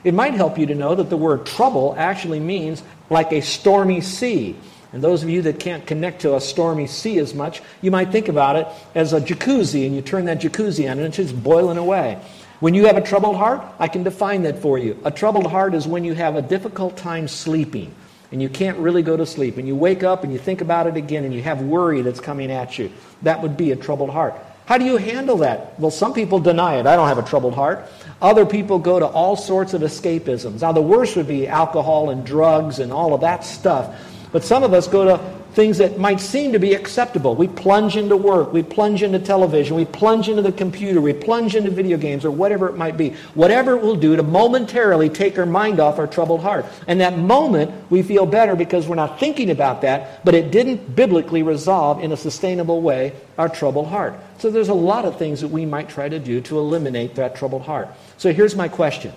It 0.04 0.14
might 0.14 0.34
help 0.34 0.58
you 0.58 0.68
to 0.68 0.76
know 0.76 0.96
that 0.96 1.10
the 1.10 1.18
word 1.18 1.46
trouble 1.46 1.96
actually 1.98 2.40
means 2.40 2.84
like 3.10 3.32
a 3.32 3.42
stormy 3.42 4.02
sea. 4.02 4.56
And 4.94 5.04
those 5.04 5.24
of 5.24 5.30
you 5.30 5.42
that 5.42 5.60
can't 5.60 5.86
connect 5.86 6.22
to 6.22 6.36
a 6.36 6.42
stormy 6.42 6.88
sea 6.88 7.18
as 7.18 7.34
much, 7.34 7.62
you 7.82 7.92
might 7.92 8.12
think 8.12 8.30
about 8.30 8.56
it 8.56 8.68
as 8.94 9.12
a 9.12 9.20
jacuzzi, 9.20 9.86
and 9.86 9.96
you 9.96 10.02
turn 10.02 10.26
that 10.26 10.40
jacuzzi 10.40 10.90
on 10.90 11.00
and 11.00 11.08
it's 11.08 11.18
just 11.18 11.44
boiling 11.44 11.78
away. 11.78 12.22
When 12.62 12.74
you 12.74 12.86
have 12.86 12.96
a 12.96 13.02
troubled 13.02 13.36
heart, 13.36 13.62
I 13.80 13.90
can 13.90 14.04
define 14.04 14.44
that 14.44 14.60
for 14.60 14.78
you. 14.78 14.98
A 15.04 15.12
troubled 15.12 15.48
heart 15.48 15.74
is 15.74 15.86
when 15.86 16.06
you 16.06 16.14
have 16.14 16.36
a 16.36 16.42
difficult 16.42 16.96
time 16.96 17.28
sleeping 17.28 17.94
and 18.36 18.42
you 18.42 18.50
can't 18.50 18.78
really 18.80 19.02
go 19.02 19.16
to 19.16 19.26
sleep, 19.26 19.56
and 19.56 19.66
you 19.66 19.78
wake 19.78 20.04
up 20.04 20.26
and 20.26 20.34
you 20.34 20.38
think 20.38 20.60
about 20.60 20.88
it 20.88 20.98
again, 20.98 21.24
and 21.24 21.34
you 21.34 21.42
have 21.42 21.62
worry 21.62 22.02
that's 22.02 22.20
coming 22.20 22.52
at 22.52 22.78
you, 22.78 22.92
that 23.22 23.42
would 23.42 23.56
be 23.56 23.72
a 23.72 23.78
troubled 23.78 24.10
heart. 24.10 24.34
How 24.66 24.78
do 24.78 24.84
you 24.84 24.98
handle 24.98 25.38
that? 25.38 25.80
Well, 25.80 25.90
some 25.90 26.14
people 26.14 26.42
deny 26.42 26.76
it. 26.76 26.86
I 26.86 26.98
don't 26.98 27.08
have 27.08 27.18
a 27.18 27.24
troubled 27.24 27.54
heart. 27.54 27.90
Other 28.22 28.46
people 28.46 28.78
go 28.78 29.00
to 29.00 29.06
all 29.06 29.38
sorts 29.38 29.74
of 29.74 29.84
escapisms. 29.84 30.64
Now, 30.64 30.74
the 30.74 30.82
worst 30.82 31.16
would 31.16 31.30
be 31.30 31.48
alcohol 31.48 32.10
and 32.10 32.26
drugs 32.26 32.80
and 32.80 32.92
all 32.92 33.14
of 33.14 33.22
that 33.22 33.46
stuff. 33.46 33.96
But 34.34 34.44
some 34.44 34.64
of 34.64 34.74
us 34.74 34.86
go 34.86 35.06
to 35.06 35.24
things 35.56 35.78
that 35.78 35.98
might 35.98 36.20
seem 36.20 36.52
to 36.52 36.60
be 36.60 36.74
acceptable. 36.74 37.34
We 37.34 37.48
plunge 37.48 37.96
into 37.96 38.18
work, 38.18 38.52
we 38.52 38.62
plunge 38.62 39.02
into 39.02 39.20
television, 39.20 39.78
we 39.78 39.86
plunge 39.86 40.28
into 40.28 40.42
the 40.42 40.52
computer, 40.52 41.00
we 41.00 41.14
plunge 41.14 41.56
into 41.56 41.72
video 41.72 41.98
games, 41.98 42.26
or 42.26 42.32
whatever 42.32 42.68
it 42.68 42.76
might 42.76 42.98
be. 42.98 43.12
Whatever 43.36 43.78
it 43.78 43.82
will 43.82 43.96
do 43.96 44.18
to 44.18 44.24
momentarily 44.24 45.10
take 45.10 45.40
our 45.40 45.46
mind 45.46 45.80
off 45.80 45.98
our 45.98 46.08
troubled 46.08 46.42
heart. 46.42 46.66
And 46.88 47.00
that 47.00 47.18
moment, 47.18 47.90
we 47.90 48.04
feel 48.04 48.26
better 48.26 48.54
because 48.56 48.86
we're 48.86 48.96
not 48.96 49.18
thinking 49.18 49.50
about 49.50 49.82
that, 49.82 50.26
but 50.26 50.36
it 50.36 50.52
didn't 50.52 50.94
biblically 50.94 51.42
resolve 51.42 52.04
in 52.04 52.12
a 52.12 52.18
sustainable 52.18 52.82
way 52.82 53.14
our 53.38 53.48
troubled 53.48 53.88
heart. 53.88 54.14
So 54.40 54.52
there's 54.52 54.70
a 54.70 54.74
lot 54.74 55.06
of 55.06 55.18
things 55.18 55.40
that 55.40 55.48
we 55.48 55.66
might 55.66 55.88
try 55.88 56.10
to 56.10 56.20
do 56.20 56.42
to 56.42 56.60
eliminate 56.60 57.16
that 57.16 57.38
troubled 57.38 57.62
heart. 57.62 57.88
So 58.18 58.34
here's 58.34 58.58
my 58.58 58.68
question 58.68 59.14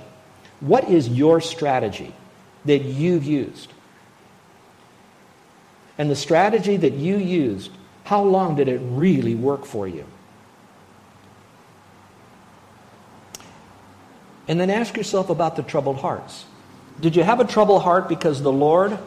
What 0.61 0.89
is 0.89 1.09
your 1.09 1.41
strategy 1.41 2.15
that 2.65 2.83
you've 2.83 3.25
used? 3.25 3.73
And 5.99 6.09
the 6.09 6.17
strategy 6.17 6.77
that 6.77 6.95
you 6.95 7.17
used, 7.17 7.71
how 8.05 8.23
long 8.23 8.55
did 8.55 8.69
it 8.69 8.79
really 8.79 9.35
work 9.35 9.67
for 9.67 9.87
you? 9.87 10.07
And 14.47 14.59
then 14.59 14.71
ask 14.71 14.97
yourself 14.97 15.29
about 15.29 15.57
the 15.57 15.63
troubled 15.63 15.99
hearts. 15.99 16.47
Did 17.01 17.17
you 17.17 17.23
have 17.23 17.41
a 17.41 17.45
troubled 17.45 17.83
heart 17.83 18.09
because 18.09 18.41
the 18.41 18.53
Lord, 18.53 18.99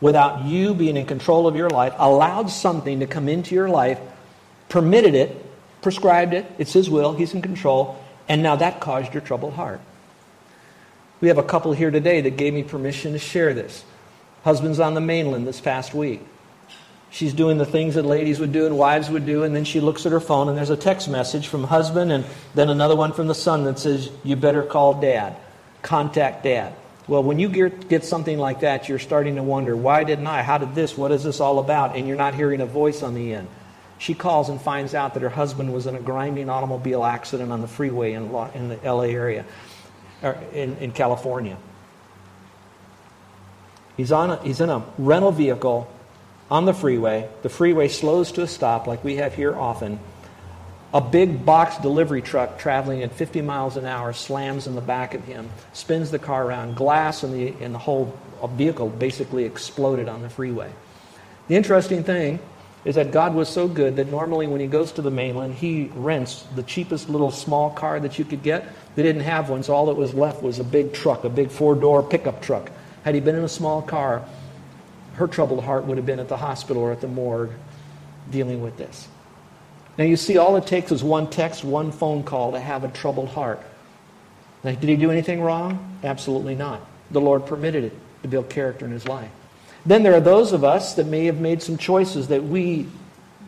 without 0.00 0.44
you 0.44 0.74
being 0.74 0.96
in 0.96 1.06
control 1.06 1.48
of 1.48 1.56
your 1.56 1.68
life, 1.68 1.94
allowed 1.98 2.50
something 2.50 3.00
to 3.00 3.06
come 3.06 3.28
into 3.28 3.54
your 3.54 3.68
life, 3.68 3.98
permitted 4.68 5.14
it, 5.14 5.44
prescribed 5.82 6.34
it, 6.34 6.46
it's 6.58 6.72
His 6.72 6.88
will, 6.88 7.14
He's 7.14 7.34
in 7.34 7.42
control, 7.42 7.98
and 8.28 8.42
now 8.42 8.56
that 8.56 8.80
caused 8.80 9.12
your 9.12 9.22
troubled 9.22 9.54
heart? 9.54 9.80
We 11.20 11.28
have 11.28 11.38
a 11.38 11.42
couple 11.42 11.72
here 11.72 11.90
today 11.90 12.20
that 12.20 12.36
gave 12.36 12.54
me 12.54 12.62
permission 12.62 13.12
to 13.12 13.18
share 13.18 13.54
this. 13.54 13.84
Husband's 14.46 14.78
on 14.78 14.94
the 14.94 15.00
mainland 15.00 15.44
this 15.44 15.60
past 15.60 15.92
week. 15.92 16.20
She's 17.10 17.32
doing 17.32 17.58
the 17.58 17.66
things 17.66 17.96
that 17.96 18.04
ladies 18.04 18.38
would 18.38 18.52
do 18.52 18.64
and 18.64 18.78
wives 18.78 19.10
would 19.10 19.26
do, 19.26 19.42
and 19.42 19.56
then 19.56 19.64
she 19.64 19.80
looks 19.80 20.06
at 20.06 20.12
her 20.12 20.20
phone 20.20 20.48
and 20.48 20.56
there's 20.56 20.70
a 20.70 20.76
text 20.76 21.08
message 21.08 21.48
from 21.48 21.64
husband 21.64 22.12
and 22.12 22.24
then 22.54 22.70
another 22.70 22.94
one 22.94 23.12
from 23.12 23.26
the 23.26 23.34
son 23.34 23.64
that 23.64 23.76
says, 23.80 24.08
You 24.22 24.36
better 24.36 24.62
call 24.62 25.00
dad. 25.00 25.34
Contact 25.82 26.44
dad. 26.44 26.72
Well, 27.08 27.24
when 27.24 27.40
you 27.40 27.48
get 27.48 28.04
something 28.04 28.38
like 28.38 28.60
that, 28.60 28.88
you're 28.88 29.00
starting 29.00 29.34
to 29.34 29.42
wonder, 29.42 29.76
why 29.76 30.04
didn't 30.04 30.28
I? 30.28 30.44
How 30.44 30.58
did 30.58 30.76
this? 30.76 30.96
What 30.96 31.10
is 31.10 31.24
this 31.24 31.40
all 31.40 31.58
about? 31.58 31.96
And 31.96 32.06
you're 32.06 32.16
not 32.16 32.36
hearing 32.36 32.60
a 32.60 32.66
voice 32.66 33.02
on 33.02 33.14
the 33.14 33.34
end. 33.34 33.48
She 33.98 34.14
calls 34.14 34.48
and 34.48 34.62
finds 34.62 34.94
out 34.94 35.14
that 35.14 35.24
her 35.24 35.28
husband 35.28 35.74
was 35.74 35.88
in 35.88 35.96
a 35.96 36.00
grinding 36.00 36.48
automobile 36.48 37.04
accident 37.04 37.50
on 37.50 37.62
the 37.62 37.68
freeway 37.68 38.12
in, 38.12 38.30
the 38.30 38.78
LA 38.84 39.06
area, 39.06 39.44
in, 40.52 40.76
in 40.76 40.92
California. 40.92 41.58
He's, 43.96 44.12
on 44.12 44.30
a, 44.30 44.42
he's 44.42 44.60
in 44.60 44.70
a 44.70 44.84
rental 44.98 45.32
vehicle 45.32 45.90
on 46.50 46.64
the 46.64 46.74
freeway. 46.74 47.28
The 47.42 47.48
freeway 47.48 47.88
slows 47.88 48.32
to 48.32 48.42
a 48.42 48.46
stop, 48.46 48.86
like 48.86 49.02
we 49.02 49.16
have 49.16 49.34
here 49.34 49.56
often. 49.56 49.98
A 50.94 51.00
big 51.00 51.44
box 51.44 51.78
delivery 51.78 52.22
truck 52.22 52.58
traveling 52.58 53.02
at 53.02 53.12
50 53.12 53.42
miles 53.42 53.76
an 53.76 53.86
hour 53.86 54.12
slams 54.12 54.66
in 54.66 54.74
the 54.74 54.80
back 54.80 55.14
of 55.14 55.24
him, 55.24 55.50
spins 55.72 56.10
the 56.10 56.18
car 56.18 56.46
around. 56.46 56.76
Glass 56.76 57.24
in 57.24 57.32
the, 57.32 57.62
in 57.62 57.72
the 57.72 57.78
whole 57.78 58.16
uh, 58.40 58.46
vehicle 58.46 58.88
basically 58.88 59.44
exploded 59.44 60.08
on 60.08 60.22
the 60.22 60.30
freeway. 60.30 60.70
The 61.48 61.56
interesting 61.56 62.04
thing 62.04 62.38
is 62.84 62.94
that 62.94 63.10
God 63.10 63.34
was 63.34 63.48
so 63.48 63.66
good 63.66 63.96
that 63.96 64.10
normally 64.12 64.46
when 64.46 64.60
he 64.60 64.68
goes 64.68 64.92
to 64.92 65.02
the 65.02 65.10
mainland, 65.10 65.54
he 65.54 65.90
rents 65.96 66.44
the 66.54 66.62
cheapest 66.62 67.10
little 67.10 67.32
small 67.32 67.70
car 67.70 67.98
that 67.98 68.18
you 68.18 68.24
could 68.24 68.44
get. 68.44 68.64
They 68.94 69.02
didn't 69.02 69.22
have 69.22 69.50
one, 69.50 69.64
so 69.64 69.74
all 69.74 69.86
that 69.86 69.96
was 69.96 70.14
left 70.14 70.40
was 70.40 70.60
a 70.60 70.64
big 70.64 70.92
truck, 70.92 71.24
a 71.24 71.28
big 71.28 71.50
four 71.50 71.74
door 71.74 72.02
pickup 72.02 72.40
truck. 72.40 72.70
Had 73.06 73.14
he 73.14 73.20
been 73.20 73.36
in 73.36 73.44
a 73.44 73.48
small 73.48 73.82
car, 73.82 74.24
her 75.14 75.28
troubled 75.28 75.62
heart 75.62 75.84
would 75.84 75.96
have 75.96 76.06
been 76.06 76.18
at 76.18 76.26
the 76.26 76.36
hospital 76.36 76.82
or 76.82 76.90
at 76.90 77.00
the 77.00 77.06
morgue 77.06 77.52
dealing 78.32 78.60
with 78.62 78.76
this. 78.76 79.06
Now, 79.96 80.02
you 80.02 80.16
see, 80.16 80.38
all 80.38 80.56
it 80.56 80.66
takes 80.66 80.90
is 80.90 81.04
one 81.04 81.30
text, 81.30 81.62
one 81.62 81.92
phone 81.92 82.24
call 82.24 82.50
to 82.50 82.58
have 82.58 82.82
a 82.82 82.88
troubled 82.88 83.28
heart. 83.28 83.62
Now, 84.64 84.72
did 84.72 84.88
he 84.88 84.96
do 84.96 85.12
anything 85.12 85.40
wrong? 85.40 85.98
Absolutely 86.02 86.56
not. 86.56 86.80
The 87.12 87.20
Lord 87.20 87.46
permitted 87.46 87.84
it 87.84 87.92
to 88.22 88.28
build 88.28 88.50
character 88.50 88.84
in 88.84 88.90
his 88.90 89.06
life. 89.06 89.30
Then 89.86 90.02
there 90.02 90.14
are 90.14 90.20
those 90.20 90.52
of 90.52 90.64
us 90.64 90.94
that 90.94 91.06
may 91.06 91.26
have 91.26 91.38
made 91.38 91.62
some 91.62 91.78
choices 91.78 92.26
that 92.26 92.42
we 92.42 92.88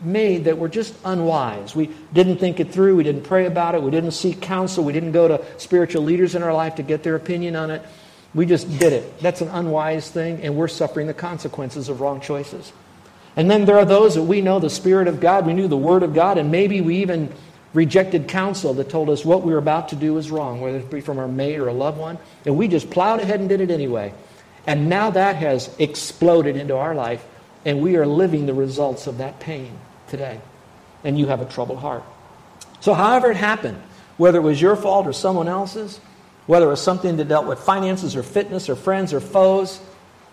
made 0.01 0.45
that 0.45 0.57
were 0.57 0.69
just 0.69 0.95
unwise. 1.03 1.75
We 1.75 1.87
didn't 2.13 2.37
think 2.37 2.61
it 2.61 2.71
through. 2.71 2.95
We 2.95 3.03
didn't 3.03 3.23
pray 3.23 3.45
about 3.45 3.75
it. 3.75 3.83
We 3.83 3.91
didn't 3.91 4.11
seek 4.11 4.39
counsel. 4.39 4.85
We 4.85 4.93
didn't 4.93 5.11
go 5.11 5.27
to 5.27 5.45
spiritual 5.57 6.03
leaders 6.03 6.33
in 6.33 6.43
our 6.43 6.53
life 6.53 6.75
to 6.75 6.81
get 6.81 7.03
their 7.03 7.15
opinion 7.15 7.57
on 7.57 7.71
it. 7.71 7.81
We 8.33 8.45
just 8.45 8.79
did 8.79 8.93
it. 8.93 9.19
That's 9.19 9.41
an 9.41 9.47
unwise 9.49 10.09
thing, 10.11 10.41
and 10.43 10.55
we're 10.55 10.67
suffering 10.67 11.07
the 11.07 11.13
consequences 11.13 11.89
of 11.89 12.01
wrong 12.01 12.21
choices. 12.21 12.71
And 13.35 13.49
then 13.49 13.65
there 13.65 13.77
are 13.77 13.85
those 13.85 14.15
that 14.15 14.23
we 14.23 14.41
know 14.41 14.59
the 14.59 14.69
Spirit 14.69 15.07
of 15.07 15.19
God, 15.19 15.45
we 15.45 15.53
knew 15.53 15.67
the 15.67 15.77
Word 15.77 16.03
of 16.03 16.13
God, 16.13 16.37
and 16.37 16.51
maybe 16.51 16.81
we 16.81 16.97
even 16.97 17.33
rejected 17.73 18.27
counsel 18.27 18.73
that 18.75 18.89
told 18.89 19.09
us 19.09 19.23
what 19.23 19.43
we 19.43 19.51
were 19.51 19.59
about 19.59 19.89
to 19.89 19.95
do 19.95 20.13
was 20.13 20.31
wrong, 20.31 20.61
whether 20.61 20.77
it 20.77 20.89
be 20.89 21.01
from 21.01 21.19
our 21.19 21.27
mate 21.27 21.57
or 21.57 21.67
a 21.67 21.73
loved 21.73 21.97
one, 21.97 22.17
and 22.45 22.57
we 22.57 22.67
just 22.67 22.89
plowed 22.89 23.19
ahead 23.19 23.39
and 23.39 23.49
did 23.49 23.61
it 23.61 23.71
anyway. 23.71 24.13
And 24.67 24.89
now 24.89 25.09
that 25.11 25.35
has 25.37 25.73
exploded 25.79 26.55
into 26.55 26.75
our 26.75 26.93
life, 26.93 27.25
and 27.65 27.81
we 27.81 27.95
are 27.95 28.05
living 28.05 28.45
the 28.45 28.53
results 28.53 29.07
of 29.07 29.17
that 29.17 29.39
pain 29.39 29.71
today. 30.07 30.39
And 31.03 31.17
you 31.17 31.27
have 31.27 31.41
a 31.41 31.45
troubled 31.45 31.79
heart. 31.79 32.03
So, 32.81 32.93
however 32.93 33.31
it 33.31 33.37
happened, 33.37 33.81
whether 34.17 34.39
it 34.39 34.43
was 34.43 34.61
your 34.61 34.75
fault 34.75 35.07
or 35.07 35.13
someone 35.13 35.47
else's, 35.47 35.99
whether 36.49 36.65
it 36.65 36.69
was 36.69 36.81
something 36.81 37.17
that 37.17 37.27
dealt 37.27 37.45
with 37.45 37.59
finances 37.59 38.15
or 38.15 38.23
fitness 38.23 38.69
or 38.69 38.75
friends 38.75 39.13
or 39.13 39.19
foes 39.19 39.79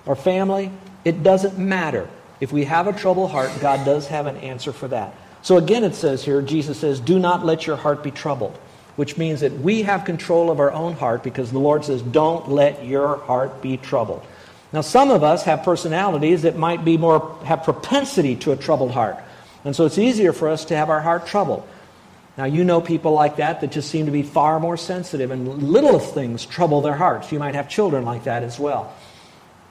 or 0.07 0.17
family, 0.17 0.73
it 1.05 1.23
doesn't 1.23 1.59
matter. 1.59 2.09
If 2.41 2.53
we 2.53 2.65
have 2.65 2.87
a 2.87 2.95
troubled 2.95 3.33
heart, 3.33 3.51
God 3.61 3.85
does 3.85 4.07
have 4.07 4.25
an 4.25 4.39
answer 4.39 4.73
for 4.73 4.89
that. 4.89 5.13
So 5.43 5.59
again, 5.59 5.85
it 5.85 5.95
says 5.95 6.25
here, 6.25 6.41
Jesus 6.41 6.79
says, 6.79 7.01
Do 7.01 7.19
not 7.19 7.45
let 7.45 7.67
your 7.67 7.77
heart 7.77 8.03
be 8.03 8.11
troubled, 8.11 8.57
which 8.97 9.19
means 9.19 9.41
that 9.41 9.53
we 9.59 9.83
have 9.83 10.07
control 10.07 10.51
of 10.51 10.59
our 10.59 10.73
own 10.73 10.95
heart 10.95 11.23
because 11.23 11.53
the 11.53 11.59
Lord 11.59 11.85
says, 11.85 12.01
Don't 12.01 12.49
let 12.49 12.83
your 12.87 13.19
heart 13.19 13.61
be 13.61 13.77
troubled. 13.77 14.25
Now, 14.73 14.81
some 14.81 15.11
of 15.11 15.23
us 15.23 15.43
have 15.43 15.65
personalities 15.65 16.41
that 16.43 16.57
might 16.57 16.83
be 16.83 16.97
more, 16.97 17.39
have 17.45 17.63
propensity 17.63 18.37
to 18.37 18.53
a 18.53 18.57
troubled 18.57 18.93
heart. 18.93 19.19
And 19.67 19.77
so 19.77 19.85
it's 19.85 19.99
easier 19.99 20.33
for 20.33 20.49
us 20.49 20.65
to 20.65 20.77
have 20.77 20.89
our 20.89 21.03
heart 21.03 21.27
troubled. 21.27 21.69
Now, 22.37 22.45
you 22.45 22.65
know 22.65 22.81
people 22.83 23.13
like 23.13 23.37
that 23.37 23.63
that 23.63 23.73
just 23.73 23.91
seem 23.91 24.07
to 24.07 24.13
be 24.13 24.23
far 24.23 24.61
more 24.61 24.77
sensitive, 24.77 25.31
and 25.31 25.63
little 25.63 25.99
things 25.99 26.45
trouble 26.45 26.83
their 26.83 26.95
hearts. 26.95 27.33
You 27.33 27.39
might 27.39 27.55
have 27.55 27.69
children 27.69 28.05
like 28.05 28.25
that 28.25 28.43
as 28.43 28.59
well. 28.59 28.95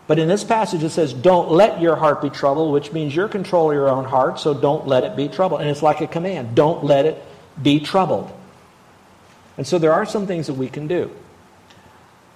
But 0.08 0.20
in 0.20 0.28
this 0.28 0.44
passage, 0.44 0.84
it 0.84 0.90
says, 0.90 1.14
Don't 1.14 1.52
let 1.52 1.80
your 1.80 1.96
heart 1.96 2.22
be 2.22 2.30
troubled, 2.30 2.74
which 2.74 2.92
means 2.92 3.16
you're 3.16 3.28
controlling 3.28 3.76
your 3.76 3.90
own 3.90 4.06
heart, 4.06 4.40
so 4.40 4.54
don't 4.54 4.88
let 4.88 5.04
it 5.04 5.16
be 5.16 5.28
troubled. 5.28 5.62
And 5.62 5.70
it's 5.70 5.84
like 5.84 6.02
a 6.02 6.08
command 6.08 6.56
don't 6.56 6.84
let 6.84 7.06
it 7.06 7.24
be 7.62 7.80
troubled. 7.80 8.32
And 9.58 9.66
so 9.66 9.78
there 9.78 9.94
are 9.94 10.06
some 10.06 10.28
things 10.28 10.48
that 10.48 10.56
we 10.56 10.68
can 10.68 10.88
do. 10.88 11.12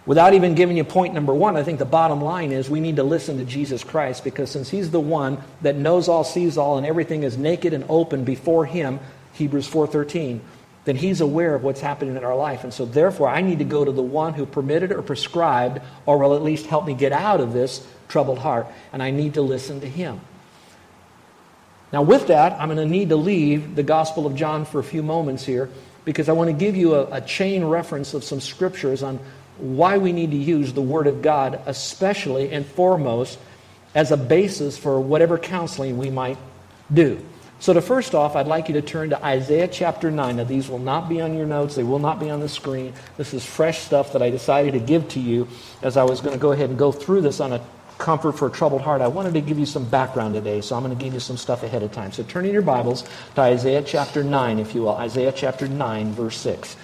Without 0.05 0.33
even 0.33 0.55
giving 0.55 0.77
you 0.77 0.83
point 0.83 1.13
number 1.13 1.33
one, 1.33 1.57
I 1.57 1.63
think 1.63 1.77
the 1.77 1.85
bottom 1.85 2.21
line 2.21 2.51
is 2.51 2.69
we 2.69 2.79
need 2.79 2.95
to 2.95 3.03
listen 3.03 3.37
to 3.37 3.45
Jesus 3.45 3.83
Christ 3.83 4.23
because 4.23 4.49
since 4.49 4.69
He's 4.69 4.89
the 4.89 4.99
one 4.99 5.37
that 5.61 5.75
knows 5.75 6.07
all, 6.07 6.23
sees 6.23 6.57
all, 6.57 6.77
and 6.77 6.87
everything 6.87 7.23
is 7.23 7.37
naked 7.37 7.73
and 7.73 7.85
open 7.89 8.23
before 8.23 8.65
Him, 8.65 8.99
Hebrews 9.39 9.67
4:13, 9.67 10.41
then 10.85 10.95
he's 10.95 11.21
aware 11.21 11.55
of 11.55 11.63
what's 11.63 11.81
happening 11.81 12.15
in 12.15 12.23
our 12.23 12.35
life. 12.35 12.63
And 12.63 12.73
so 12.73 12.85
therefore 12.85 13.27
I 13.27 13.41
need 13.41 13.59
to 13.59 13.65
go 13.65 13.83
to 13.83 13.91
the 13.91 14.03
one 14.03 14.33
who 14.33 14.45
permitted 14.45 14.91
or 14.91 15.01
prescribed 15.01 15.81
or 16.05 16.19
will 16.19 16.35
at 16.35 16.43
least 16.43 16.67
help 16.67 16.85
me 16.85 16.93
get 16.93 17.11
out 17.11 17.41
of 17.41 17.53
this 17.53 17.85
troubled 18.07 18.39
heart, 18.39 18.67
and 18.93 19.01
I 19.01 19.11
need 19.11 19.33
to 19.35 19.41
listen 19.41 19.81
to 19.81 19.89
him. 19.89 20.21
Now 21.91 22.03
with 22.03 22.27
that, 22.27 22.53
I'm 22.53 22.67
going 22.67 22.77
to 22.77 22.85
need 22.85 23.09
to 23.09 23.15
leave 23.15 23.75
the 23.75 23.83
Gospel 23.83 24.27
of 24.27 24.35
John 24.35 24.65
for 24.65 24.79
a 24.79 24.83
few 24.83 25.01
moments 25.01 25.43
here 25.45 25.69
because 26.05 26.29
I 26.29 26.33
want 26.33 26.49
to 26.49 26.53
give 26.53 26.75
you 26.75 26.95
a, 26.95 27.05
a 27.05 27.21
chain 27.21 27.63
reference 27.63 28.13
of 28.13 28.23
some 28.23 28.39
scriptures 28.39 29.03
on 29.03 29.19
why 29.57 29.97
we 29.97 30.11
need 30.11 30.31
to 30.31 30.37
use 30.37 30.73
the 30.73 30.81
Word 30.81 31.07
of 31.07 31.21
God, 31.21 31.61
especially 31.65 32.51
and 32.51 32.65
foremost, 32.65 33.37
as 33.95 34.11
a 34.11 34.17
basis 34.17 34.77
for 34.77 34.99
whatever 34.99 35.37
counseling 35.37 35.97
we 35.97 36.09
might 36.09 36.37
do. 36.93 37.19
So, 37.61 37.73
to 37.73 37.81
first 37.81 38.15
off, 38.15 38.37
I'd 38.37 38.47
like 38.47 38.69
you 38.69 38.73
to 38.75 38.81
turn 38.81 39.09
to 39.09 39.23
Isaiah 39.23 39.67
chapter 39.67 40.09
9. 40.09 40.37
Now, 40.37 40.45
these 40.45 40.69
will 40.69 40.79
not 40.79 41.09
be 41.09 41.19
on 41.19 41.35
your 41.35 41.45
notes, 41.45 41.75
they 41.75 41.83
will 41.83 41.99
not 41.99 42.17
be 42.17 42.29
on 42.29 42.39
the 42.39 42.47
screen. 42.47 42.93
This 43.17 43.33
is 43.33 43.45
fresh 43.45 43.79
stuff 43.79 44.13
that 44.13 44.21
I 44.21 44.29
decided 44.29 44.73
to 44.73 44.79
give 44.79 45.09
to 45.09 45.19
you 45.19 45.45
as 45.81 45.97
I 45.97 46.03
was 46.03 46.21
going 46.21 46.33
to 46.33 46.39
go 46.39 46.53
ahead 46.53 46.69
and 46.69 46.79
go 46.79 46.93
through 46.93 47.21
this 47.21 47.41
on 47.41 47.51
a 47.51 47.61
comfort 47.97 48.37
for 48.37 48.47
a 48.47 48.49
troubled 48.49 48.81
heart. 48.81 49.01
I 49.01 49.07
wanted 49.07 49.33
to 49.33 49.41
give 49.41 49.59
you 49.59 49.65
some 49.65 49.83
background 49.83 50.35
today, 50.35 50.61
so 50.61 50.77
I'm 50.77 50.83
going 50.83 50.97
to 50.97 51.03
give 51.03 51.13
you 51.13 51.19
some 51.19 51.35
stuff 51.35 51.63
ahead 51.63 51.83
of 51.83 51.91
time. 51.91 52.13
So, 52.13 52.23
turn 52.23 52.45
in 52.45 52.53
your 52.53 52.61
Bibles 52.61 53.03
to 53.35 53.41
Isaiah 53.41 53.83
chapter 53.83 54.23
9, 54.23 54.59
if 54.59 54.73
you 54.73 54.83
will. 54.83 54.95
Isaiah 54.95 55.33
chapter 55.33 55.67
9, 55.67 56.13
verse 56.13 56.37
6. 56.37 56.77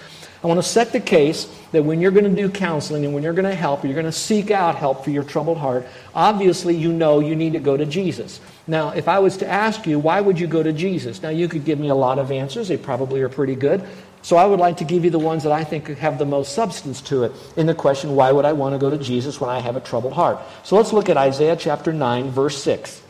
I 0.46 0.48
want 0.48 0.62
to 0.62 0.68
set 0.68 0.92
the 0.92 1.00
case 1.00 1.52
that 1.72 1.82
when 1.82 2.00
you're 2.00 2.12
going 2.12 2.32
to 2.32 2.40
do 2.40 2.48
counseling 2.48 3.04
and 3.04 3.12
when 3.12 3.24
you're 3.24 3.32
going 3.32 3.50
to 3.50 3.54
help, 3.56 3.82
you're 3.82 3.94
going 3.94 4.06
to 4.06 4.12
seek 4.12 4.52
out 4.52 4.76
help 4.76 5.02
for 5.02 5.10
your 5.10 5.24
troubled 5.24 5.58
heart, 5.58 5.88
obviously 6.14 6.76
you 6.76 6.92
know 6.92 7.18
you 7.18 7.34
need 7.34 7.54
to 7.54 7.58
go 7.58 7.76
to 7.76 7.84
Jesus. 7.84 8.38
Now, 8.68 8.90
if 8.90 9.08
I 9.08 9.18
was 9.18 9.38
to 9.38 9.48
ask 9.48 9.88
you, 9.88 9.98
why 9.98 10.20
would 10.20 10.38
you 10.38 10.46
go 10.46 10.62
to 10.62 10.72
Jesus? 10.72 11.20
Now, 11.20 11.30
you 11.30 11.48
could 11.48 11.64
give 11.64 11.80
me 11.80 11.88
a 11.88 11.96
lot 11.96 12.20
of 12.20 12.30
answers. 12.30 12.68
They 12.68 12.76
probably 12.76 13.22
are 13.22 13.28
pretty 13.28 13.56
good. 13.56 13.84
So 14.22 14.36
I 14.36 14.46
would 14.46 14.60
like 14.60 14.76
to 14.76 14.84
give 14.84 15.04
you 15.04 15.10
the 15.10 15.18
ones 15.18 15.42
that 15.42 15.50
I 15.50 15.64
think 15.64 15.88
have 15.98 16.16
the 16.16 16.24
most 16.24 16.52
substance 16.52 17.00
to 17.02 17.24
it 17.24 17.32
in 17.56 17.66
the 17.66 17.74
question, 17.74 18.14
why 18.14 18.30
would 18.30 18.44
I 18.44 18.52
want 18.52 18.72
to 18.72 18.78
go 18.78 18.88
to 18.88 18.98
Jesus 18.98 19.40
when 19.40 19.50
I 19.50 19.58
have 19.58 19.74
a 19.74 19.80
troubled 19.80 20.12
heart? 20.12 20.38
So 20.62 20.76
let's 20.76 20.92
look 20.92 21.08
at 21.08 21.16
Isaiah 21.16 21.56
chapter 21.56 21.92
9, 21.92 22.30
verse 22.30 22.62
6. 22.62 23.02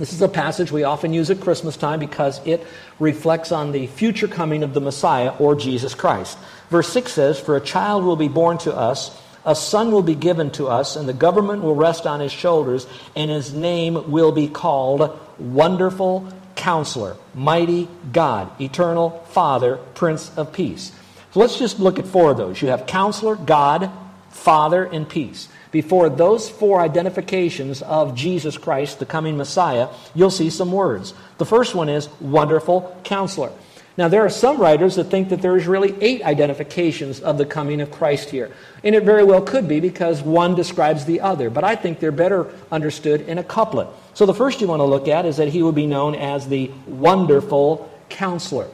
This 0.00 0.14
is 0.14 0.22
a 0.22 0.28
passage 0.28 0.72
we 0.72 0.82
often 0.82 1.12
use 1.12 1.28
at 1.28 1.42
Christmas 1.42 1.76
time 1.76 2.00
because 2.00 2.40
it 2.46 2.66
reflects 2.98 3.52
on 3.52 3.72
the 3.72 3.86
future 3.86 4.28
coming 4.28 4.62
of 4.62 4.72
the 4.72 4.80
Messiah 4.80 5.34
or 5.38 5.54
Jesus 5.54 5.94
Christ. 5.94 6.38
Verse 6.70 6.88
6 6.88 7.12
says, 7.12 7.38
For 7.38 7.54
a 7.54 7.60
child 7.60 8.04
will 8.04 8.16
be 8.16 8.26
born 8.26 8.56
to 8.58 8.74
us, 8.74 9.14
a 9.44 9.54
son 9.54 9.92
will 9.92 10.02
be 10.02 10.14
given 10.14 10.52
to 10.52 10.68
us, 10.68 10.96
and 10.96 11.06
the 11.06 11.12
government 11.12 11.62
will 11.62 11.74
rest 11.74 12.06
on 12.06 12.20
his 12.20 12.32
shoulders, 12.32 12.86
and 13.14 13.30
his 13.30 13.52
name 13.52 14.10
will 14.10 14.32
be 14.32 14.48
called 14.48 15.20
Wonderful 15.38 16.32
Counselor, 16.56 17.18
Mighty 17.34 17.86
God, 18.10 18.58
Eternal 18.58 19.10
Father, 19.28 19.76
Prince 19.94 20.34
of 20.34 20.50
Peace. 20.50 20.92
So 21.32 21.40
let's 21.40 21.58
just 21.58 21.78
look 21.78 21.98
at 21.98 22.06
four 22.06 22.30
of 22.30 22.38
those. 22.38 22.62
You 22.62 22.68
have 22.68 22.86
Counselor, 22.86 23.36
God, 23.36 23.90
Father, 24.30 24.82
and 24.82 25.06
Peace 25.06 25.48
before 25.70 26.08
those 26.08 26.48
four 26.48 26.80
identifications 26.80 27.82
of 27.82 28.14
Jesus 28.14 28.58
Christ, 28.58 28.98
the 28.98 29.06
coming 29.06 29.36
Messiah, 29.36 29.88
you'll 30.14 30.30
see 30.30 30.50
some 30.50 30.72
words. 30.72 31.14
The 31.38 31.46
first 31.46 31.74
one 31.74 31.88
is 31.88 32.08
wonderful 32.20 32.96
counselor. 33.04 33.52
Now, 33.96 34.08
there 34.08 34.24
are 34.24 34.30
some 34.30 34.58
writers 34.58 34.94
that 34.96 35.04
think 35.04 35.28
that 35.28 35.42
there's 35.42 35.66
really 35.66 35.94
eight 36.00 36.22
identifications 36.22 37.20
of 37.20 37.38
the 37.38 37.44
coming 37.44 37.80
of 37.80 37.90
Christ 37.90 38.30
here. 38.30 38.50
And 38.82 38.94
it 38.94 39.02
very 39.02 39.24
well 39.24 39.42
could 39.42 39.68
be 39.68 39.80
because 39.80 40.22
one 40.22 40.54
describes 40.54 41.04
the 41.04 41.20
other. 41.20 41.50
But 41.50 41.64
I 41.64 41.76
think 41.76 42.00
they're 42.00 42.12
better 42.12 42.50
understood 42.70 43.22
in 43.22 43.38
a 43.38 43.44
couplet. 43.44 43.88
So 44.14 44.26
the 44.26 44.34
first 44.34 44.60
you 44.60 44.68
want 44.68 44.80
to 44.80 44.84
look 44.84 45.06
at 45.06 45.26
is 45.26 45.36
that 45.36 45.48
he 45.48 45.62
will 45.62 45.72
be 45.72 45.86
known 45.86 46.14
as 46.14 46.48
the 46.48 46.70
wonderful 46.86 47.90
counselor. 48.08 48.68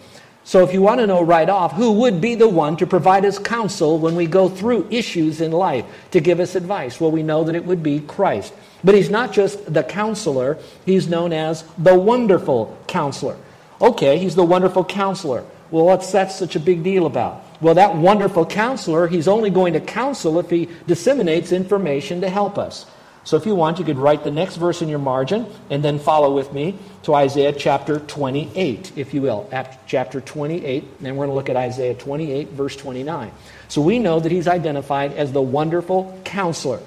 So, 0.46 0.62
if 0.62 0.72
you 0.72 0.80
want 0.80 1.00
to 1.00 1.08
know 1.08 1.22
right 1.22 1.48
off 1.48 1.72
who 1.72 1.90
would 1.90 2.20
be 2.20 2.36
the 2.36 2.48
one 2.48 2.76
to 2.76 2.86
provide 2.86 3.24
us 3.24 3.36
counsel 3.36 3.98
when 3.98 4.14
we 4.14 4.26
go 4.26 4.48
through 4.48 4.86
issues 4.92 5.40
in 5.40 5.50
life 5.50 5.84
to 6.12 6.20
give 6.20 6.38
us 6.38 6.54
advice, 6.54 7.00
well, 7.00 7.10
we 7.10 7.24
know 7.24 7.42
that 7.42 7.56
it 7.56 7.64
would 7.64 7.82
be 7.82 7.98
Christ. 7.98 8.54
But 8.84 8.94
he's 8.94 9.10
not 9.10 9.32
just 9.32 9.74
the 9.74 9.82
counselor, 9.82 10.56
he's 10.84 11.08
known 11.08 11.32
as 11.32 11.64
the 11.76 11.98
wonderful 11.98 12.78
counselor. 12.86 13.36
Okay, 13.80 14.18
he's 14.18 14.36
the 14.36 14.44
wonderful 14.44 14.84
counselor. 14.84 15.44
Well, 15.72 15.86
what's 15.86 16.12
that 16.12 16.30
such 16.30 16.54
a 16.54 16.60
big 16.60 16.84
deal 16.84 17.06
about? 17.06 17.44
Well, 17.60 17.74
that 17.74 17.96
wonderful 17.96 18.46
counselor, 18.46 19.08
he's 19.08 19.26
only 19.26 19.50
going 19.50 19.72
to 19.72 19.80
counsel 19.80 20.38
if 20.38 20.48
he 20.48 20.68
disseminates 20.86 21.50
information 21.50 22.20
to 22.20 22.30
help 22.30 22.56
us. 22.56 22.86
So 23.26 23.36
if 23.36 23.44
you 23.44 23.56
want, 23.56 23.80
you 23.80 23.84
could 23.84 23.98
write 23.98 24.22
the 24.22 24.30
next 24.30 24.54
verse 24.54 24.82
in 24.82 24.88
your 24.88 25.00
margin 25.00 25.46
and 25.68 25.82
then 25.82 25.98
follow 25.98 26.32
with 26.32 26.52
me 26.52 26.78
to 27.02 27.12
Isaiah 27.12 27.52
chapter 27.52 27.98
28, 27.98 28.92
if 28.94 29.12
you 29.12 29.20
will. 29.20 29.50
Chapter 29.88 30.20
28, 30.20 30.84
and 31.02 31.16
we're 31.16 31.26
going 31.26 31.30
to 31.30 31.34
look 31.34 31.48
at 31.48 31.56
Isaiah 31.56 31.96
28, 31.96 32.50
verse 32.50 32.76
29. 32.76 33.32
So 33.66 33.82
we 33.82 33.98
know 33.98 34.20
that 34.20 34.30
he's 34.30 34.46
identified 34.46 35.12
as 35.14 35.32
the 35.32 35.42
wonderful 35.42 36.20
counselor. 36.24 36.80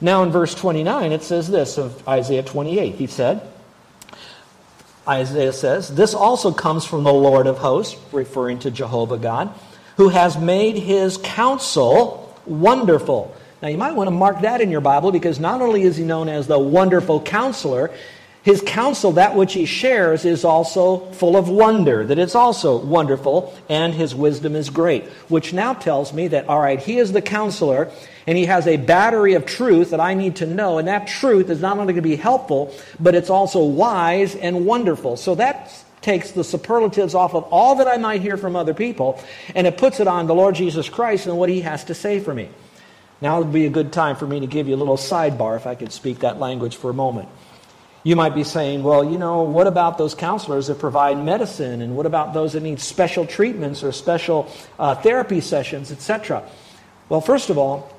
Now 0.00 0.22
in 0.22 0.30
verse 0.30 0.54
29, 0.54 1.12
it 1.12 1.22
says 1.22 1.50
this 1.50 1.76
of 1.76 2.08
Isaiah 2.08 2.42
28. 2.42 2.94
He 2.94 3.06
said, 3.06 3.46
Isaiah 5.06 5.52
says, 5.52 5.94
This 5.94 6.14
also 6.14 6.50
comes 6.50 6.86
from 6.86 7.04
the 7.04 7.12
Lord 7.12 7.46
of 7.46 7.58
hosts, 7.58 8.00
referring 8.10 8.60
to 8.60 8.70
Jehovah 8.70 9.18
God, 9.18 9.52
who 9.98 10.08
has 10.08 10.38
made 10.38 10.78
his 10.78 11.18
counsel 11.18 12.34
wonderful 12.46 13.36
now, 13.64 13.70
you 13.70 13.78
might 13.78 13.94
want 13.94 14.08
to 14.08 14.10
mark 14.10 14.42
that 14.42 14.60
in 14.60 14.70
your 14.70 14.82
Bible 14.82 15.10
because 15.10 15.40
not 15.40 15.62
only 15.62 15.84
is 15.84 15.96
he 15.96 16.04
known 16.04 16.28
as 16.28 16.46
the 16.46 16.58
wonderful 16.58 17.22
counselor, 17.22 17.90
his 18.42 18.60
counsel, 18.60 19.12
that 19.12 19.36
which 19.36 19.54
he 19.54 19.64
shares, 19.64 20.26
is 20.26 20.44
also 20.44 21.10
full 21.12 21.34
of 21.34 21.48
wonder, 21.48 22.04
that 22.04 22.18
it's 22.18 22.34
also 22.34 22.76
wonderful, 22.76 23.54
and 23.70 23.94
his 23.94 24.14
wisdom 24.14 24.54
is 24.54 24.68
great. 24.68 25.04
Which 25.30 25.54
now 25.54 25.72
tells 25.72 26.12
me 26.12 26.28
that, 26.28 26.46
all 26.46 26.60
right, 26.60 26.78
he 26.78 26.98
is 26.98 27.12
the 27.12 27.22
counselor, 27.22 27.90
and 28.26 28.36
he 28.36 28.44
has 28.44 28.66
a 28.66 28.76
battery 28.76 29.32
of 29.32 29.46
truth 29.46 29.92
that 29.92 30.00
I 30.00 30.12
need 30.12 30.36
to 30.36 30.46
know, 30.46 30.76
and 30.76 30.86
that 30.86 31.06
truth 31.06 31.48
is 31.48 31.62
not 31.62 31.78
only 31.78 31.94
going 31.94 32.02
to 32.04 32.06
be 32.06 32.16
helpful, 32.16 32.70
but 33.00 33.14
it's 33.14 33.30
also 33.30 33.64
wise 33.64 34.36
and 34.36 34.66
wonderful. 34.66 35.16
So 35.16 35.36
that 35.36 35.72
takes 36.02 36.32
the 36.32 36.44
superlatives 36.44 37.14
off 37.14 37.34
of 37.34 37.44
all 37.44 37.76
that 37.76 37.88
I 37.88 37.96
might 37.96 38.20
hear 38.20 38.36
from 38.36 38.56
other 38.56 38.74
people, 38.74 39.18
and 39.54 39.66
it 39.66 39.78
puts 39.78 40.00
it 40.00 40.06
on 40.06 40.26
the 40.26 40.34
Lord 40.34 40.54
Jesus 40.54 40.90
Christ 40.90 41.26
and 41.26 41.38
what 41.38 41.48
he 41.48 41.62
has 41.62 41.84
to 41.84 41.94
say 41.94 42.20
for 42.20 42.34
me. 42.34 42.50
Now 43.20 43.36
it 43.36 43.44
would 43.44 43.52
be 43.52 43.66
a 43.66 43.70
good 43.70 43.92
time 43.92 44.16
for 44.16 44.26
me 44.26 44.40
to 44.40 44.46
give 44.46 44.68
you 44.68 44.74
a 44.74 44.76
little 44.76 44.96
sidebar 44.96 45.56
if 45.56 45.66
I 45.66 45.74
could 45.74 45.92
speak 45.92 46.20
that 46.20 46.38
language 46.38 46.76
for 46.76 46.90
a 46.90 46.94
moment. 46.94 47.28
You 48.02 48.16
might 48.16 48.34
be 48.34 48.44
saying, 48.44 48.82
well, 48.82 49.02
you 49.02 49.16
know, 49.16 49.42
what 49.42 49.66
about 49.66 49.96
those 49.96 50.14
counselors 50.14 50.66
that 50.66 50.78
provide 50.78 51.24
medicine? 51.24 51.80
And 51.80 51.96
what 51.96 52.04
about 52.04 52.34
those 52.34 52.52
that 52.52 52.62
need 52.62 52.78
special 52.80 53.26
treatments 53.26 53.82
or 53.82 53.92
special 53.92 54.46
uh, 54.78 54.94
therapy 54.96 55.40
sessions, 55.40 55.90
etc.? 55.90 56.46
Well, 57.08 57.22
first 57.22 57.48
of 57.48 57.56
all, 57.56 57.96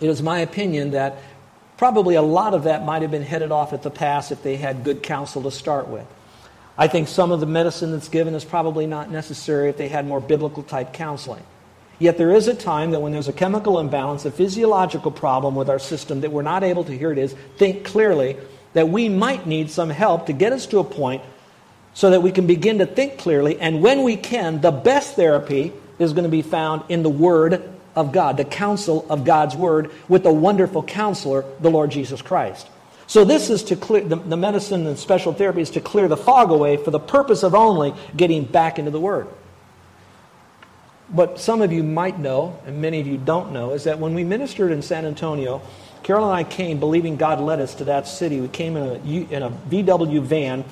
it 0.00 0.08
is 0.08 0.20
my 0.20 0.40
opinion 0.40 0.90
that 0.90 1.18
probably 1.76 2.16
a 2.16 2.22
lot 2.22 2.54
of 2.54 2.64
that 2.64 2.84
might 2.84 3.02
have 3.02 3.12
been 3.12 3.22
headed 3.22 3.52
off 3.52 3.72
at 3.72 3.82
the 3.82 3.90
pass 3.90 4.32
if 4.32 4.42
they 4.42 4.56
had 4.56 4.82
good 4.82 5.02
counsel 5.02 5.42
to 5.42 5.50
start 5.52 5.86
with. 5.86 6.06
I 6.76 6.88
think 6.88 7.08
some 7.08 7.30
of 7.30 7.40
the 7.40 7.46
medicine 7.46 7.92
that's 7.92 8.08
given 8.08 8.34
is 8.34 8.44
probably 8.44 8.86
not 8.86 9.10
necessary 9.10 9.68
if 9.68 9.76
they 9.76 9.88
had 9.88 10.06
more 10.06 10.20
biblical 10.20 10.62
type 10.62 10.92
counseling. 10.92 11.42
Yet 11.98 12.18
there 12.18 12.32
is 12.32 12.46
a 12.46 12.54
time 12.54 12.90
that 12.90 13.00
when 13.00 13.12
there's 13.12 13.28
a 13.28 13.32
chemical 13.32 13.78
imbalance, 13.78 14.24
a 14.24 14.30
physiological 14.30 15.10
problem 15.10 15.54
with 15.54 15.70
our 15.70 15.78
system 15.78 16.20
that 16.20 16.30
we're 16.30 16.42
not 16.42 16.62
able 16.62 16.84
to, 16.84 16.96
here 16.96 17.10
it 17.10 17.18
is, 17.18 17.34
think 17.56 17.84
clearly, 17.84 18.36
that 18.74 18.88
we 18.90 19.08
might 19.08 19.46
need 19.46 19.70
some 19.70 19.88
help 19.88 20.26
to 20.26 20.34
get 20.34 20.52
us 20.52 20.66
to 20.66 20.78
a 20.78 20.84
point 20.84 21.22
so 21.94 22.10
that 22.10 22.20
we 22.20 22.30
can 22.30 22.46
begin 22.46 22.78
to 22.78 22.86
think 22.86 23.16
clearly. 23.16 23.58
And 23.58 23.80
when 23.82 24.02
we 24.02 24.16
can, 24.16 24.60
the 24.60 24.70
best 24.70 25.16
therapy 25.16 25.72
is 25.98 26.12
going 26.12 26.24
to 26.24 26.30
be 26.30 26.42
found 26.42 26.82
in 26.90 27.02
the 27.02 27.08
Word 27.08 27.66
of 27.94 28.12
God, 28.12 28.36
the 28.36 28.44
counsel 28.44 29.06
of 29.08 29.24
God's 29.24 29.56
Word, 29.56 29.90
with 30.06 30.22
the 30.22 30.32
wonderful 30.32 30.82
counselor, 30.82 31.46
the 31.60 31.70
Lord 31.70 31.90
Jesus 31.90 32.20
Christ. 32.20 32.68
So 33.06 33.24
this 33.24 33.48
is 33.48 33.62
to 33.64 33.76
clear 33.76 34.02
the, 34.02 34.16
the 34.16 34.36
medicine 34.36 34.86
and 34.86 34.98
special 34.98 35.32
therapy 35.32 35.62
is 35.62 35.70
to 35.70 35.80
clear 35.80 36.08
the 36.08 36.16
fog 36.16 36.50
away 36.50 36.76
for 36.76 36.90
the 36.90 36.98
purpose 36.98 37.42
of 37.42 37.54
only 37.54 37.94
getting 38.14 38.44
back 38.44 38.78
into 38.78 38.90
the 38.90 39.00
Word 39.00 39.28
what 41.08 41.38
some 41.38 41.62
of 41.62 41.72
you 41.72 41.82
might 41.82 42.18
know, 42.18 42.58
and 42.66 42.80
many 42.80 43.00
of 43.00 43.06
you 43.06 43.16
don't 43.16 43.52
know, 43.52 43.72
is 43.72 43.84
that 43.84 43.98
when 43.98 44.14
we 44.14 44.24
ministered 44.24 44.72
in 44.72 44.82
San 44.82 45.04
Antonio, 45.04 45.62
Carol 46.02 46.30
and 46.30 46.34
I 46.34 46.44
came 46.44 46.80
believing 46.80 47.16
God 47.16 47.40
led 47.40 47.60
us 47.60 47.76
to 47.76 47.84
that 47.84 48.06
city. 48.06 48.40
We 48.40 48.48
came 48.48 48.76
in 48.76 48.82
a, 48.82 49.34
in 49.34 49.42
a 49.42 49.50
VW 49.50 50.22
van, 50.22 50.64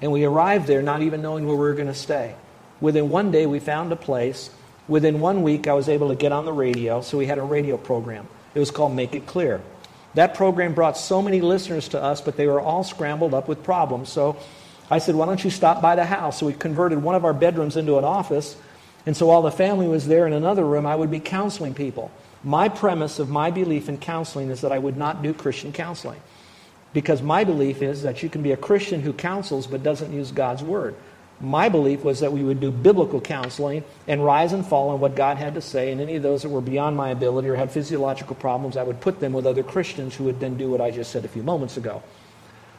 and 0.00 0.12
we 0.12 0.24
arrived 0.24 0.66
there 0.66 0.82
not 0.82 1.02
even 1.02 1.22
knowing 1.22 1.46
where 1.46 1.56
we 1.56 1.62
were 1.62 1.74
going 1.74 1.86
to 1.86 1.94
stay. 1.94 2.34
Within 2.80 3.08
one 3.08 3.30
day, 3.30 3.46
we 3.46 3.58
found 3.58 3.92
a 3.92 3.96
place. 3.96 4.50
Within 4.88 5.20
one 5.20 5.42
week, 5.42 5.66
I 5.66 5.72
was 5.72 5.88
able 5.88 6.08
to 6.08 6.14
get 6.14 6.32
on 6.32 6.44
the 6.44 6.52
radio, 6.52 7.00
so 7.00 7.18
we 7.18 7.26
had 7.26 7.38
a 7.38 7.42
radio 7.42 7.76
program. 7.76 8.28
It 8.54 8.60
was 8.60 8.70
called 8.70 8.94
Make 8.94 9.14
It 9.14 9.26
Clear. 9.26 9.60
That 10.14 10.34
program 10.34 10.72
brought 10.72 10.96
so 10.96 11.20
many 11.20 11.42
listeners 11.42 11.88
to 11.88 12.02
us, 12.02 12.20
but 12.22 12.36
they 12.36 12.46
were 12.46 12.60
all 12.60 12.84
scrambled 12.84 13.34
up 13.34 13.48
with 13.48 13.62
problems. 13.62 14.08
So 14.10 14.36
I 14.90 14.98
said, 14.98 15.14
Why 15.14 15.26
don't 15.26 15.42
you 15.42 15.50
stop 15.50 15.82
by 15.82 15.96
the 15.96 16.04
house? 16.04 16.40
So 16.40 16.46
we 16.46 16.52
converted 16.52 17.02
one 17.02 17.14
of 17.14 17.24
our 17.24 17.34
bedrooms 17.34 17.76
into 17.76 17.98
an 17.98 18.04
office. 18.04 18.56
And 19.04 19.16
so 19.16 19.26
while 19.26 19.42
the 19.42 19.50
family 19.50 19.86
was 19.86 20.08
there 20.08 20.26
in 20.26 20.32
another 20.32 20.64
room, 20.64 20.86
I 20.86 20.96
would 20.96 21.10
be 21.10 21.20
counseling 21.20 21.74
people. 21.74 22.10
My 22.42 22.68
premise 22.68 23.18
of 23.18 23.28
my 23.28 23.50
belief 23.50 23.88
in 23.88 23.98
counseling 23.98 24.50
is 24.50 24.60
that 24.60 24.72
I 24.72 24.78
would 24.78 24.96
not 24.96 25.22
do 25.22 25.32
Christian 25.32 25.72
counseling. 25.72 26.20
Because 26.92 27.22
my 27.22 27.44
belief 27.44 27.82
is 27.82 28.02
that 28.02 28.22
you 28.22 28.28
can 28.28 28.42
be 28.42 28.52
a 28.52 28.56
Christian 28.56 29.02
who 29.02 29.12
counsels 29.12 29.66
but 29.66 29.82
doesn't 29.82 30.12
use 30.12 30.32
God's 30.32 30.62
word. 30.62 30.94
My 31.40 31.68
belief 31.68 32.02
was 32.02 32.20
that 32.20 32.32
we 32.32 32.42
would 32.42 32.60
do 32.60 32.70
biblical 32.70 33.20
counseling 33.20 33.84
and 34.08 34.24
rise 34.24 34.54
and 34.54 34.64
fall 34.64 34.88
on 34.88 35.00
what 35.00 35.14
God 35.14 35.36
had 35.36 35.54
to 35.54 35.60
say, 35.60 35.92
and 35.92 36.00
any 36.00 36.16
of 36.16 36.22
those 36.22 36.42
that 36.42 36.48
were 36.48 36.62
beyond 36.62 36.96
my 36.96 37.10
ability 37.10 37.48
or 37.48 37.56
had 37.56 37.70
physiological 37.70 38.36
problems, 38.36 38.76
I 38.76 38.82
would 38.82 39.00
put 39.00 39.20
them 39.20 39.34
with 39.34 39.46
other 39.46 39.62
Christians 39.62 40.14
who 40.14 40.24
would 40.24 40.40
then 40.40 40.56
do 40.56 40.70
what 40.70 40.80
I 40.80 40.90
just 40.90 41.10
said 41.10 41.26
a 41.26 41.28
few 41.28 41.42
moments 41.42 41.76
ago. 41.76 42.02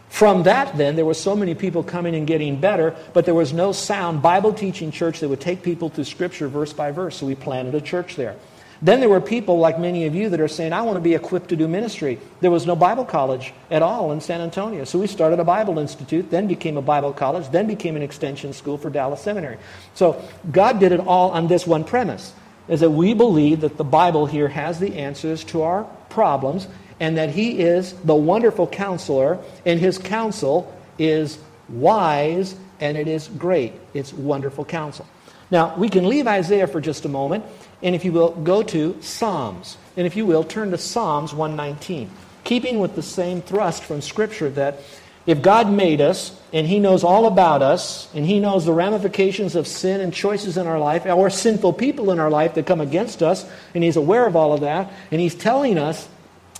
From 0.09 0.43
that, 0.43 0.77
then, 0.77 0.95
there 0.95 1.05
were 1.05 1.13
so 1.13 1.35
many 1.35 1.53
people 1.53 1.83
coming 1.83 2.15
and 2.15 2.25
getting 2.25 2.59
better, 2.59 2.95
but 3.13 3.25
there 3.25 3.33
was 3.33 3.53
no 3.53 3.71
sound 3.71 4.21
Bible 4.21 4.53
teaching 4.53 4.91
church 4.91 5.19
that 5.19 5.29
would 5.29 5.41
take 5.41 5.61
people 5.61 5.89
through 5.89 6.05
Scripture 6.05 6.47
verse 6.47 6.73
by 6.73 6.91
verse. 6.91 7.17
So 7.17 7.25
we 7.25 7.35
planted 7.35 7.75
a 7.75 7.81
church 7.81 8.15
there. 8.15 8.35
Then 8.81 8.99
there 8.99 9.09
were 9.09 9.21
people 9.21 9.57
like 9.57 9.79
many 9.79 10.05
of 10.05 10.13
you 10.13 10.29
that 10.29 10.39
are 10.39 10.47
saying, 10.47 10.71
I 10.71 10.81
want 10.83 10.97
to 10.97 11.01
be 11.01 11.15
equipped 11.15 11.49
to 11.49 11.55
do 11.55 11.67
ministry. 11.67 12.19
There 12.41 12.51
was 12.51 12.67
no 12.67 12.75
Bible 12.75 13.05
college 13.05 13.53
at 13.71 13.81
all 13.81 14.11
in 14.11 14.21
San 14.21 14.39
Antonio. 14.39 14.83
So 14.83 14.99
we 14.99 15.07
started 15.07 15.39
a 15.39 15.43
Bible 15.43 15.79
Institute, 15.79 16.29
then 16.29 16.47
became 16.47 16.77
a 16.77 16.81
Bible 16.81 17.11
college, 17.11 17.49
then 17.49 17.65
became 17.65 17.95
an 17.95 18.03
extension 18.03 18.53
school 18.53 18.77
for 18.77 18.89
Dallas 18.89 19.21
Seminary. 19.21 19.57
So 19.95 20.23
God 20.51 20.79
did 20.79 20.91
it 20.91 20.99
all 20.99 21.31
on 21.31 21.47
this 21.47 21.65
one 21.65 21.83
premise 21.83 22.33
is 22.67 22.81
that 22.81 22.91
we 22.91 23.13
believe 23.13 23.61
that 23.61 23.77
the 23.77 23.83
Bible 23.83 24.25
here 24.25 24.49
has 24.49 24.79
the 24.79 24.95
answers 24.95 25.43
to 25.45 25.63
our 25.63 25.85
problems 26.09 26.67
and 26.99 27.17
that 27.17 27.29
he 27.29 27.59
is 27.59 27.93
the 27.93 28.15
wonderful 28.15 28.67
counselor, 28.67 29.39
and 29.65 29.79
his 29.79 29.97
counsel 29.97 30.73
is 30.97 31.37
wise 31.69 32.55
and 32.79 32.97
it 32.97 33.07
is 33.07 33.27
great. 33.27 33.73
It's 33.93 34.13
wonderful 34.13 34.65
counsel. 34.65 35.07
Now, 35.49 35.75
we 35.77 35.89
can 35.89 36.07
leave 36.07 36.27
Isaiah 36.27 36.67
for 36.67 36.81
just 36.81 37.05
a 37.05 37.09
moment, 37.09 37.45
and 37.81 37.95
if 37.95 38.03
you 38.03 38.11
will, 38.11 38.31
go 38.31 38.63
to 38.63 38.97
Psalms. 39.01 39.77
And 39.95 40.05
if 40.05 40.15
you 40.15 40.25
will, 40.25 40.43
turn 40.43 40.71
to 40.71 40.77
Psalms 40.77 41.33
119. 41.33 42.09
Keeping 42.43 42.79
with 42.79 42.95
the 42.95 43.01
same 43.01 43.41
thrust 43.41 43.83
from 43.83 44.01
Scripture 44.01 44.49
that 44.51 44.79
if 45.25 45.41
God 45.41 45.69
made 45.69 45.99
us, 45.99 46.39
and 46.53 46.65
He 46.65 46.79
knows 46.79 47.03
all 47.03 47.27
about 47.27 47.61
us, 47.61 48.13
and 48.13 48.25
He 48.25 48.39
knows 48.39 48.65
the 48.65 48.73
ramifications 48.73 49.55
of 49.55 49.67
sin 49.67 49.99
and 49.99 50.13
choices 50.13 50.57
in 50.57 50.67
our 50.67 50.79
life, 50.79 51.05
or 51.05 51.29
sinful 51.29 51.73
people 51.73 52.11
in 52.11 52.19
our 52.19 52.29
life 52.29 52.53
that 52.55 52.65
come 52.65 52.81
against 52.81 53.21
us, 53.21 53.45
and 53.73 53.83
He's 53.83 53.97
aware 53.97 54.25
of 54.25 54.35
all 54.35 54.53
of 54.53 54.61
that, 54.61 54.91
and 55.11 55.19
He's 55.19 55.35
telling 55.35 55.77
us 55.77 56.07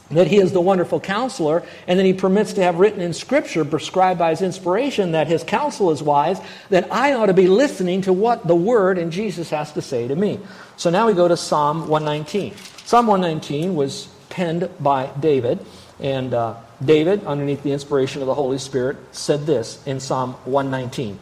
that 0.09 0.27
he 0.27 0.37
is 0.37 0.53
the 0.53 0.61
wonderful 0.61 0.99
counselor, 0.99 1.63
and 1.87 1.99
then 1.99 2.05
he 2.05 2.13
permits 2.13 2.53
to 2.53 2.63
have 2.63 2.79
written 2.79 3.01
in 3.01 3.13
Scripture, 3.13 3.65
prescribed 3.65 4.19
by 4.19 4.29
his 4.29 4.41
inspiration, 4.41 5.11
that 5.11 5.27
his 5.27 5.43
counsel 5.43 5.91
is 5.91 6.01
wise, 6.01 6.39
then 6.69 6.87
I 6.91 7.13
ought 7.13 7.25
to 7.25 7.33
be 7.33 7.47
listening 7.47 8.01
to 8.03 8.13
what 8.13 8.47
the 8.47 8.55
Word 8.55 8.97
and 8.97 9.11
Jesus 9.11 9.49
has 9.49 9.73
to 9.73 9.81
say 9.81 10.07
to 10.07 10.15
me. 10.15 10.39
So 10.77 10.89
now 10.89 11.07
we 11.07 11.13
go 11.13 11.27
to 11.27 11.35
Psalm 11.35 11.87
119. 11.87 12.55
Psalm 12.85 13.07
119 13.07 13.75
was 13.75 14.07
penned 14.29 14.69
by 14.79 15.09
David, 15.19 15.65
and 15.99 16.33
uh, 16.33 16.55
David, 16.83 17.25
underneath 17.25 17.63
the 17.63 17.71
inspiration 17.71 18.21
of 18.21 18.27
the 18.27 18.35
Holy 18.35 18.59
Spirit, 18.59 18.97
said 19.11 19.45
this 19.45 19.85
in 19.85 19.99
Psalm 19.99 20.33
119. 20.45 21.19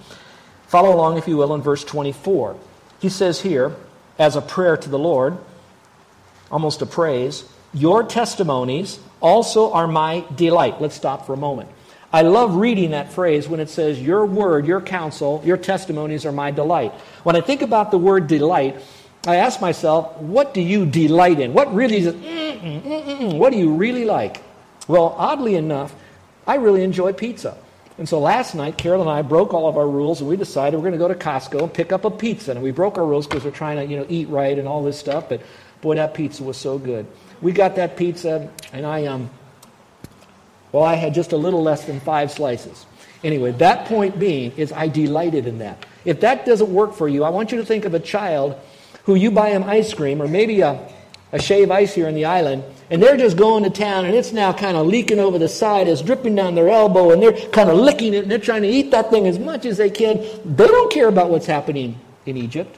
Follow 0.67 0.93
along, 0.93 1.17
if 1.17 1.28
you 1.28 1.38
will, 1.38 1.56
in 1.56 1.62
verse 1.62 1.84
24. 1.84 2.58
He 3.00 3.10
says 3.10 3.41
here, 3.41 3.76
as 4.19 4.36
a 4.36 4.41
prayer 4.41 4.78
to 4.78 4.89
the 4.89 5.00
Lord, 5.00 5.38
almost 6.52 6.82
a 6.82 6.86
praise, 6.86 7.45
your 7.76 8.04
testimonies 8.04 9.00
also 9.22 9.72
are 9.74 9.88
my 9.88 10.26
delight. 10.36 10.82
Let's 10.82 10.96
stop 10.96 11.28
for 11.28 11.34
a 11.34 11.38
moment. 11.38 11.70
I 12.12 12.22
love 12.22 12.56
reading 12.56 12.92
that 12.92 13.12
phrase 13.12 13.48
when 13.48 13.60
it 13.60 13.70
says, 13.70 14.02
Your 14.02 14.26
word, 14.26 14.66
your 14.66 14.82
counsel, 14.82 15.42
your 15.46 15.58
testimonies 15.58 16.26
are 16.26 16.32
my 16.32 16.50
delight. 16.50 16.94
When 17.24 17.36
I 17.36 17.42
think 17.42 17.62
about 17.62 17.92
the 17.92 17.98
word 17.98 18.28
delight, 18.28 18.82
I 19.28 19.38
ask 19.38 19.60
myself, 19.60 20.16
what 20.18 20.54
do 20.54 20.62
you 20.62 20.86
delight 20.86 21.40
in? 21.40 21.54
What 21.54 21.74
really 21.74 21.98
is, 21.98 22.14
mm-mm, 22.14 23.38
what 23.38 23.52
do 23.52 23.58
you 23.58 23.74
really 23.74 24.06
like? 24.06 24.42
Well, 24.88 25.16
oddly 25.18 25.56
enough, 25.56 25.96
I 26.46 26.56
really 26.56 26.84
enjoy 26.84 27.14
pizza. 27.14 27.58
And 27.98 28.08
so 28.08 28.20
last 28.20 28.56
night, 28.56 28.78
Carol 28.78 29.02
and 29.02 29.10
I 29.10 29.22
broke 29.24 29.54
all 29.54 29.68
of 29.68 29.78
our 29.78 29.88
rules, 29.88 30.20
and 30.20 30.30
we 30.30 30.38
decided 30.38 30.78
we're 30.78 30.90
going 30.90 30.92
to 30.92 31.00
go 31.00 31.08
to 31.08 31.16
Costco 31.16 31.64
and 31.64 31.74
pick 31.74 31.92
up 31.92 32.06
a 32.06 32.12
pizza. 32.12 32.52
And 32.52 32.62
we 32.62 32.72
broke 32.72 32.98
our 32.98 33.06
rules 33.06 33.26
because 33.26 33.44
we're 33.44 33.52
trying 33.52 33.78
to, 33.78 33.86
you 33.86 33.98
know, 33.98 34.06
eat 34.10 34.30
right 34.30 34.58
and 34.60 34.68
all 34.68 34.84
this 34.84 35.00
stuff. 35.00 35.30
But 35.30 35.42
boy, 35.82 35.96
that 35.96 36.14
pizza 36.14 36.44
was 36.44 36.58
so 36.58 36.78
good. 36.78 37.08
We 37.41 37.52
got 37.52 37.76
that 37.76 37.98
pizza, 37.98 38.50
and 38.74 38.86
I 38.86 39.06
um, 39.06 39.30
well, 40.76 40.84
I 40.84 40.95
had 40.95 41.13
just 41.13 41.32
a 41.32 41.38
little 41.38 41.63
less 41.63 41.86
than 41.86 42.02
five 42.02 42.32
slices. 42.32 42.86
Anyway, 43.24 43.52
that 43.54 43.86
point 43.88 44.19
being 44.19 44.52
is 44.58 44.74
I 44.74 44.89
delighted 44.89 45.48
in 45.48 45.60
that. 45.60 45.86
If 46.04 46.19
that 46.19 46.45
doesn't 46.45 46.69
work 46.69 46.93
for 46.93 47.08
you, 47.08 47.24
I 47.24 47.30
want 47.30 47.54
you 47.54 47.58
to 47.60 47.65
think 47.65 47.86
of 47.86 47.93
a 47.93 48.00
child 48.00 48.60
who 49.06 49.15
you 49.15 49.32
buy 49.32 49.52
him 49.52 49.63
ice 49.63 49.93
cream 49.93 50.21
or 50.21 50.28
maybe 50.28 50.60
a, 50.60 50.78
a 51.32 51.41
shave 51.41 51.71
ice 51.71 51.93
here 51.93 52.10
in 52.10 52.13
the 52.13 52.26
island, 52.26 52.63
and 52.89 53.02
they're 53.02 53.15
just 53.15 53.38
going 53.38 53.63
to 53.63 53.69
town 53.69 54.04
and 54.04 54.13
it's 54.13 54.34
now 54.34 54.52
kind 54.52 54.76
of 54.76 54.86
leaking 54.86 55.17
over 55.17 55.39
the 55.39 55.48
side, 55.48 55.88
it's 55.88 56.02
dripping 56.02 56.36
down 56.36 56.56
their 56.56 56.69
elbow, 56.69 57.12
and 57.12 57.24
they're 57.24 57.32
kind 57.52 57.69
of 57.69 57.78
licking 57.78 58.13
it 58.13 58.24
and 58.24 58.32
they're 58.32 58.38
trying 58.38 58.63
to 58.63 58.67
eat 58.67 58.91
that 58.91 59.10
thing 59.10 59.28
as 59.28 59.39
much 59.39 59.65
as 59.65 59.78
they 59.78 59.89
can. 59.89 60.17
They 60.43 60.67
don't 60.67 60.91
care 60.91 61.08
about 61.08 61.30
what's 61.30 61.45
happening 61.45 61.98
in 62.26 62.36
Egypt. 62.36 62.78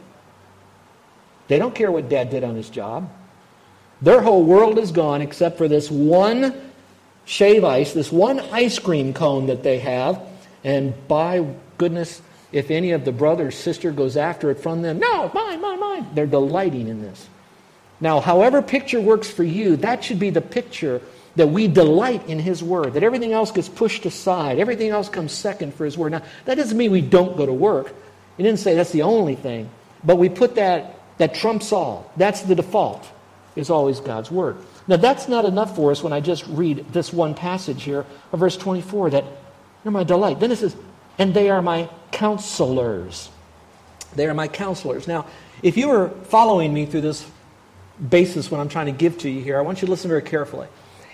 They 1.48 1.58
don't 1.58 1.74
care 1.74 1.92
what 1.92 2.10
dad 2.10 2.30
did 2.30 2.44
on 2.44 2.56
his 2.56 2.70
job. 2.70 3.10
Their 4.02 4.22
whole 4.22 4.44
world 4.44 4.78
is 4.78 4.92
gone 4.92 5.22
except 5.22 5.58
for 5.58 5.68
this 5.68 5.90
one 5.90 6.54
shave 7.26 7.64
ice, 7.64 7.94
this 7.94 8.12
one 8.12 8.40
ice 8.40 8.80
cream 8.80 9.14
cone 9.14 9.48
that 9.48 9.64
they 9.64 9.80
have. 9.80 10.22
And 10.64 10.94
by 11.08 11.46
goodness, 11.78 12.22
if 12.52 12.72
any 12.72 12.92
of 12.92 13.06
the 13.06 13.12
brother 13.12 13.52
sister 13.52 13.92
goes 13.92 14.18
after 14.18 14.52
it 14.52 14.60
from 14.60 14.82
them, 14.82 15.00
no, 15.00 15.30
mine, 15.34 15.62
mine, 15.62 15.80
mine. 15.80 16.08
They're 16.14 16.26
delighting 16.26 16.88
in 16.88 17.02
this. 17.02 17.28
Now, 18.00 18.20
however 18.20 18.62
picture 18.62 19.02
works 19.02 19.30
for 19.30 19.44
you, 19.44 19.76
that 19.78 20.04
should 20.04 20.20
be 20.20 20.30
the 20.30 20.42
picture 20.42 21.02
that 21.36 21.48
we 21.48 21.68
delight 21.68 22.28
in 22.28 22.40
His 22.40 22.64
Word, 22.64 22.94
that 22.94 23.04
everything 23.04 23.34
else 23.34 23.52
gets 23.52 23.70
pushed 23.70 24.06
aside, 24.06 24.60
everything 24.60 24.90
else 24.90 25.10
comes 25.10 25.32
second 25.32 25.74
for 25.74 25.86
His 25.86 25.98
Word. 25.98 26.12
Now, 26.12 26.22
that 26.46 26.56
doesn't 26.56 26.78
mean 26.78 26.92
we 26.92 27.02
don't 27.02 27.38
go 27.38 27.46
to 27.46 27.54
work. 27.54 27.94
He 28.38 28.44
didn't 28.44 28.60
say 28.60 28.76
that's 28.76 28.92
the 28.92 29.04
only 29.04 29.36
thing, 29.36 29.70
but 30.04 30.18
we 30.18 30.30
put 30.30 30.56
that, 30.56 31.00
that 31.18 31.34
trumps 31.34 31.72
all. 31.72 32.12
That's 32.18 32.42
the 32.42 32.56
default, 32.56 33.08
is 33.58 33.70
always 33.70 34.00
God's 34.00 34.32
Word. 34.32 34.58
Now, 34.88 34.98
that's 34.98 35.28
not 35.28 35.46
enough 35.46 35.76
for 35.76 35.92
us 35.92 36.02
when 36.02 36.14
I 36.14 36.20
just 36.20 36.46
read 36.48 36.94
this 36.94 37.12
one 37.12 37.34
passage 37.34 37.84
here 37.84 38.06
of 38.32 38.40
verse 38.40 38.58
24 38.58 39.12
that 39.12 39.26
you're 39.84 39.92
my 39.92 40.04
delight. 40.04 40.40
Then 40.40 40.52
it 40.52 40.58
says, 40.58 40.76
and 41.18 41.34
they 41.34 41.50
are 41.50 41.62
my 41.62 41.90
counselors. 42.12 43.30
They 44.16 44.28
are 44.28 44.34
my 44.34 44.48
counselors. 44.48 45.08
Now, 45.08 45.26
if 45.64 45.78
you 45.78 45.90
are 45.90 46.10
following 46.10 46.74
me 46.74 46.86
through 46.86 47.02
this 47.02 47.30
basis 48.10 48.52
what 48.52 48.60
I'm 48.60 48.70
trying 48.70 48.86
to 48.86 48.92
give 48.92 49.18
to 49.20 49.30
you 49.30 49.42
here, 49.42 49.58
I 49.58 49.62
want 49.62 49.82
you 49.82 49.88
to 49.88 49.92
listen 49.92 50.10
very 50.10 50.22
carefully. 50.22 50.68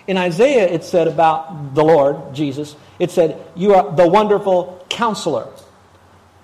In 0.06 0.18
Isaiah, 0.18 0.68
it 0.68 0.84
said 0.84 1.08
about 1.08 1.74
the 1.74 1.82
Lord, 1.82 2.34
Jesus, 2.34 2.76
it 2.98 3.10
said, 3.10 3.42
You 3.56 3.74
are 3.74 3.94
the 3.96 4.06
wonderful 4.06 4.84
counselor. 4.90 5.48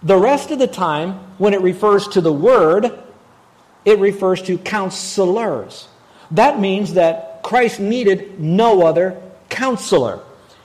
The 0.03 0.17
rest 0.17 0.51
of 0.51 0.59
the 0.59 0.67
time, 0.67 1.13
when 1.37 1.53
it 1.53 1.61
refers 1.61 2.09
to 2.09 2.23
the 2.23 2.33
word, 2.33 2.91
it 3.85 3.99
refers 3.99 4.41
to 4.43 4.57
counselors. 4.57 5.89
That 6.33 6.61
means 6.61 6.95
that 6.95 7.43
Christ 7.43 7.81
needed 7.81 8.41
no 8.41 8.87
other 8.87 9.21
counselor. 9.49 10.21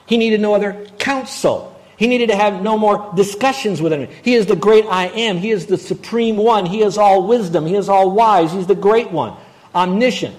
He 0.06 0.16
needed 0.16 0.40
no 0.40 0.54
other 0.54 0.86
counsel. 0.98 1.72
He 1.96 2.06
needed 2.06 2.28
to 2.28 2.36
have 2.36 2.62
no 2.62 2.76
more 2.76 3.10
discussions 3.16 3.80
with 3.80 3.92
him. 3.92 4.08
He 4.22 4.34
is 4.34 4.46
the 4.46 4.56
great 4.56 4.84
I 4.86 5.06
am. 5.06 5.38
He 5.38 5.50
is 5.50 5.66
the 5.66 5.78
supreme 5.78 6.36
one. 6.36 6.66
He 6.66 6.82
is 6.82 6.98
all 6.98 7.26
wisdom. 7.26 7.66
He 7.66 7.74
is 7.74 7.88
all 7.88 8.10
wise. 8.10 8.52
He's 8.52 8.66
the 8.66 8.74
great 8.74 9.10
one, 9.10 9.36
omniscient. 9.74 10.36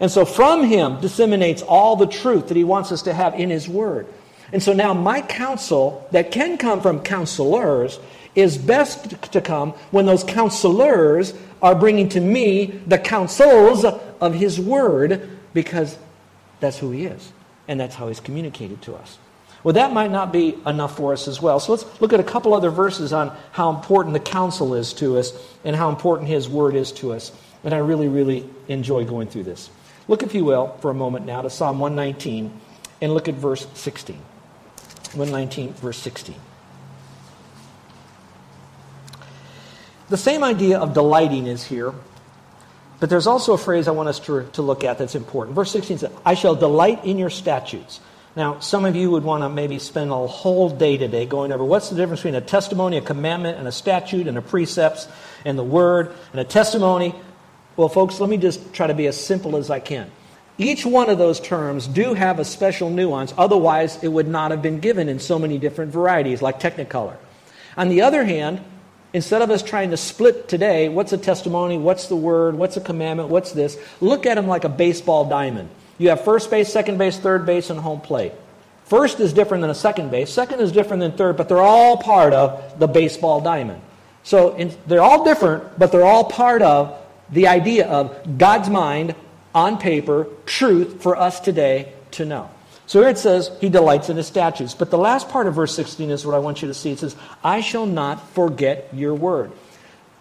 And 0.00 0.10
so 0.10 0.24
from 0.24 0.64
him 0.64 1.00
disseminates 1.00 1.62
all 1.62 1.96
the 1.96 2.06
truth 2.06 2.48
that 2.48 2.56
he 2.56 2.64
wants 2.64 2.90
us 2.90 3.02
to 3.02 3.14
have 3.14 3.34
in 3.34 3.50
his 3.50 3.68
word. 3.68 4.06
And 4.52 4.62
so 4.62 4.72
now 4.72 4.94
my 4.94 5.20
counsel 5.20 6.06
that 6.12 6.30
can 6.30 6.58
come 6.58 6.80
from 6.80 7.00
counselors 7.00 7.98
is 8.34 8.58
best 8.58 9.32
to 9.32 9.40
come 9.40 9.72
when 9.90 10.06
those 10.06 10.24
counselors 10.24 11.34
are 11.62 11.74
bringing 11.74 12.08
to 12.10 12.20
me 12.20 12.66
the 12.86 12.98
counsels 12.98 13.84
of 13.84 14.34
his 14.34 14.60
word 14.60 15.30
because 15.52 15.96
that's 16.60 16.78
who 16.78 16.90
he 16.90 17.06
is 17.06 17.32
and 17.68 17.78
that's 17.78 17.94
how 17.94 18.08
he's 18.08 18.20
communicated 18.20 18.82
to 18.82 18.94
us. 18.94 19.18
Well, 19.62 19.74
that 19.74 19.92
might 19.92 20.10
not 20.10 20.30
be 20.30 20.58
enough 20.66 20.96
for 20.96 21.14
us 21.14 21.26
as 21.26 21.40
well. 21.40 21.58
So 21.58 21.72
let's 21.72 22.00
look 22.00 22.12
at 22.12 22.20
a 22.20 22.24
couple 22.24 22.52
other 22.52 22.68
verses 22.70 23.14
on 23.14 23.34
how 23.52 23.70
important 23.70 24.12
the 24.12 24.20
counsel 24.20 24.74
is 24.74 24.92
to 24.94 25.16
us 25.16 25.32
and 25.64 25.74
how 25.74 25.88
important 25.88 26.28
his 26.28 26.48
word 26.48 26.74
is 26.74 26.92
to 26.92 27.14
us. 27.14 27.32
And 27.64 27.72
I 27.72 27.78
really, 27.78 28.08
really 28.08 28.48
enjoy 28.68 29.06
going 29.06 29.28
through 29.28 29.44
this. 29.44 29.70
Look, 30.06 30.22
if 30.22 30.34
you 30.34 30.44
will, 30.44 30.76
for 30.80 30.90
a 30.90 30.94
moment 30.94 31.24
now 31.24 31.40
to 31.40 31.48
Psalm 31.48 31.78
119 31.78 32.52
and 33.00 33.14
look 33.14 33.26
at 33.26 33.34
verse 33.36 33.66
16. 33.72 34.16
119, 35.14 35.72
verse 35.74 35.96
16. 35.96 36.34
The 40.14 40.18
same 40.18 40.44
idea 40.44 40.78
of 40.78 40.94
delighting 40.94 41.48
is 41.48 41.64
here, 41.64 41.92
but 43.00 43.10
there's 43.10 43.26
also 43.26 43.54
a 43.54 43.58
phrase 43.58 43.88
I 43.88 43.90
want 43.90 44.08
us 44.08 44.20
to, 44.20 44.48
to 44.52 44.62
look 44.62 44.84
at 44.84 44.96
that's 44.96 45.16
important. 45.16 45.56
Verse 45.56 45.72
16 45.72 45.98
says, 45.98 46.12
I 46.24 46.34
shall 46.34 46.54
delight 46.54 47.04
in 47.04 47.18
your 47.18 47.30
statutes. 47.30 47.98
Now, 48.36 48.60
some 48.60 48.84
of 48.84 48.94
you 48.94 49.10
would 49.10 49.24
want 49.24 49.42
to 49.42 49.48
maybe 49.48 49.80
spend 49.80 50.12
a 50.12 50.26
whole 50.28 50.70
day 50.70 50.96
today 50.98 51.26
going 51.26 51.50
over 51.50 51.64
what's 51.64 51.90
the 51.90 51.96
difference 51.96 52.20
between 52.20 52.36
a 52.36 52.40
testimony, 52.40 52.96
a 52.96 53.00
commandment, 53.00 53.58
and 53.58 53.66
a 53.66 53.72
statute, 53.72 54.28
and 54.28 54.38
a 54.38 54.40
precepts, 54.40 55.08
and 55.44 55.58
the 55.58 55.64
word, 55.64 56.14
and 56.30 56.40
a 56.40 56.44
testimony. 56.44 57.12
Well, 57.76 57.88
folks, 57.88 58.20
let 58.20 58.30
me 58.30 58.36
just 58.36 58.72
try 58.72 58.86
to 58.86 58.94
be 58.94 59.08
as 59.08 59.20
simple 59.20 59.56
as 59.56 59.68
I 59.68 59.80
can. 59.80 60.12
Each 60.58 60.86
one 60.86 61.10
of 61.10 61.18
those 61.18 61.40
terms 61.40 61.88
do 61.88 62.14
have 62.14 62.38
a 62.38 62.44
special 62.44 62.88
nuance, 62.88 63.34
otherwise, 63.36 63.98
it 64.00 64.06
would 64.12 64.28
not 64.28 64.52
have 64.52 64.62
been 64.62 64.78
given 64.78 65.08
in 65.08 65.18
so 65.18 65.40
many 65.40 65.58
different 65.58 65.90
varieties, 65.90 66.40
like 66.40 66.60
Technicolor. 66.60 67.16
On 67.76 67.88
the 67.88 68.02
other 68.02 68.22
hand, 68.22 68.64
instead 69.14 69.40
of 69.40 69.50
us 69.50 69.62
trying 69.62 69.92
to 69.92 69.96
split 69.96 70.48
today, 70.48 70.90
what's 70.90 71.12
a 71.12 71.18
testimony, 71.18 71.78
what's 71.78 72.08
the 72.08 72.16
word, 72.16 72.56
what's 72.56 72.76
a 72.76 72.80
commandment, 72.80 73.30
what's 73.30 73.52
this, 73.52 73.78
look 74.00 74.26
at 74.26 74.34
them 74.34 74.46
like 74.46 74.64
a 74.64 74.68
baseball 74.68 75.26
diamond. 75.26 75.70
You 75.96 76.10
have 76.10 76.24
first 76.24 76.50
base, 76.50 76.70
second 76.70 76.98
base, 76.98 77.16
third 77.16 77.46
base, 77.46 77.70
and 77.70 77.80
home 77.80 78.00
plate. 78.00 78.32
First 78.84 79.20
is 79.20 79.32
different 79.32 79.62
than 79.62 79.70
a 79.70 79.74
second 79.74 80.10
base. 80.10 80.30
Second 80.30 80.60
is 80.60 80.72
different 80.72 81.00
than 81.00 81.12
third, 81.12 81.36
but 81.36 81.48
they're 81.48 81.58
all 81.58 81.96
part 81.96 82.34
of 82.34 82.78
the 82.78 82.88
baseball 82.88 83.40
diamond. 83.40 83.80
So 84.24 84.56
in, 84.56 84.76
they're 84.86 85.00
all 85.00 85.24
different, 85.24 85.78
but 85.78 85.92
they're 85.92 86.04
all 86.04 86.24
part 86.24 86.60
of 86.60 86.98
the 87.30 87.46
idea 87.46 87.86
of 87.86 88.36
God's 88.36 88.68
mind 88.68 89.14
on 89.54 89.78
paper, 89.78 90.26
truth 90.44 91.02
for 91.02 91.16
us 91.16 91.38
today 91.40 91.92
to 92.12 92.24
know. 92.24 92.50
So 92.86 93.00
here 93.00 93.08
it 93.08 93.18
says, 93.18 93.50
He 93.60 93.68
delights 93.68 94.08
in 94.08 94.16
His 94.16 94.26
statutes. 94.26 94.74
But 94.74 94.90
the 94.90 94.98
last 94.98 95.28
part 95.28 95.46
of 95.46 95.54
verse 95.54 95.74
16 95.74 96.10
is 96.10 96.26
what 96.26 96.34
I 96.34 96.38
want 96.38 96.62
you 96.62 96.68
to 96.68 96.74
see. 96.74 96.90
It 96.90 96.98
says, 96.98 97.16
I 97.42 97.60
shall 97.60 97.86
not 97.86 98.28
forget 98.30 98.88
your 98.92 99.14
word. 99.14 99.52